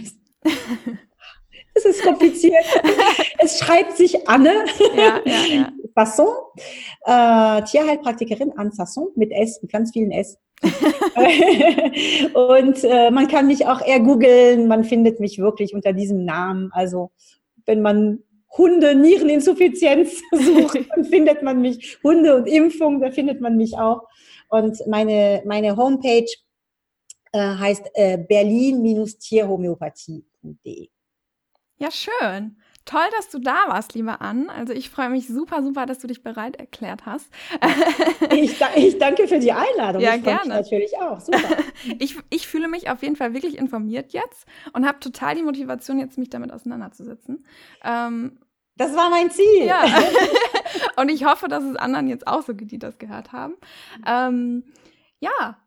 [1.74, 2.54] es ist kompliziert.
[3.40, 4.54] es schreibt sich Anne.
[4.96, 5.74] Ja, ja, ja.
[5.96, 6.30] Fasson,
[7.06, 10.38] äh, Tierheilpraktikerin Anne Sasson mit S, mit ganz vielen S.
[12.34, 16.70] und äh, man kann mich auch eher googeln, man findet mich wirklich unter diesem Namen.
[16.74, 17.12] Also
[17.66, 18.24] wenn man
[18.58, 22.00] Hunde-Niereninsuffizienz sucht, dann findet man mich.
[22.04, 24.08] Hunde und Impfung, da findet man mich auch.
[24.50, 26.26] Und meine, meine Homepage
[27.32, 30.90] äh, heißt äh, berlin-tierhomöopathie.de.
[31.78, 32.58] Ja, schön.
[32.90, 34.50] Toll, dass du da warst, liebe Ann.
[34.50, 37.30] Also ich freue mich super, super, dass du dich bereit erklärt hast.
[38.34, 40.02] ich, ich danke für die Einladung.
[40.02, 40.50] Ja, ich gerne.
[40.50, 41.20] natürlich auch.
[41.20, 41.38] Super.
[42.00, 46.00] ich, ich fühle mich auf jeden Fall wirklich informiert jetzt und habe total die Motivation,
[46.00, 47.46] jetzt mich damit auseinanderzusetzen.
[47.84, 48.40] Ähm,
[48.76, 49.66] das war mein Ziel.
[49.66, 49.86] Ja.
[50.96, 53.54] und ich hoffe, dass es anderen jetzt auch so geht, die das gehört haben.
[54.08, 54.64] Ähm,
[55.20, 55.60] ja.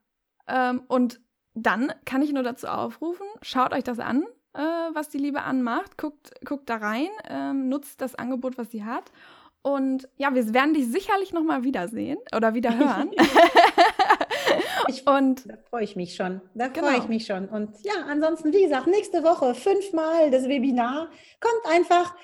[0.48, 1.20] Ähm, und
[1.54, 4.24] dann kann ich nur dazu aufrufen, schaut euch das an
[4.54, 4.60] äh,
[4.92, 5.96] was die Liebe anmacht.
[5.98, 9.10] Guckt, guckt da rein, ähm, nutzt das Angebot, was sie hat.
[9.62, 13.12] Und ja, wir werden dich sicherlich noch mal wiedersehen oder wieder hören.
[14.88, 16.40] ich, und da freue ich mich schon.
[16.54, 16.88] Da genau.
[16.88, 17.48] freue ich mich schon.
[17.48, 21.10] Und ja, ansonsten, wie gesagt, nächste Woche fünfmal das Webinar.
[21.40, 22.14] Kommt einfach.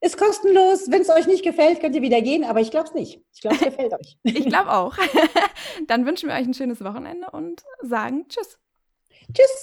[0.00, 0.90] Ist kostenlos.
[0.90, 3.22] Wenn es euch nicht gefällt, könnt ihr wieder gehen, aber ich glaube es nicht.
[3.32, 4.18] Ich glaube, es gefällt euch.
[4.24, 4.96] ich glaube auch.
[5.86, 8.58] Dann wünschen wir euch ein schönes Wochenende und sagen Tschüss.
[9.32, 9.62] Tschüss.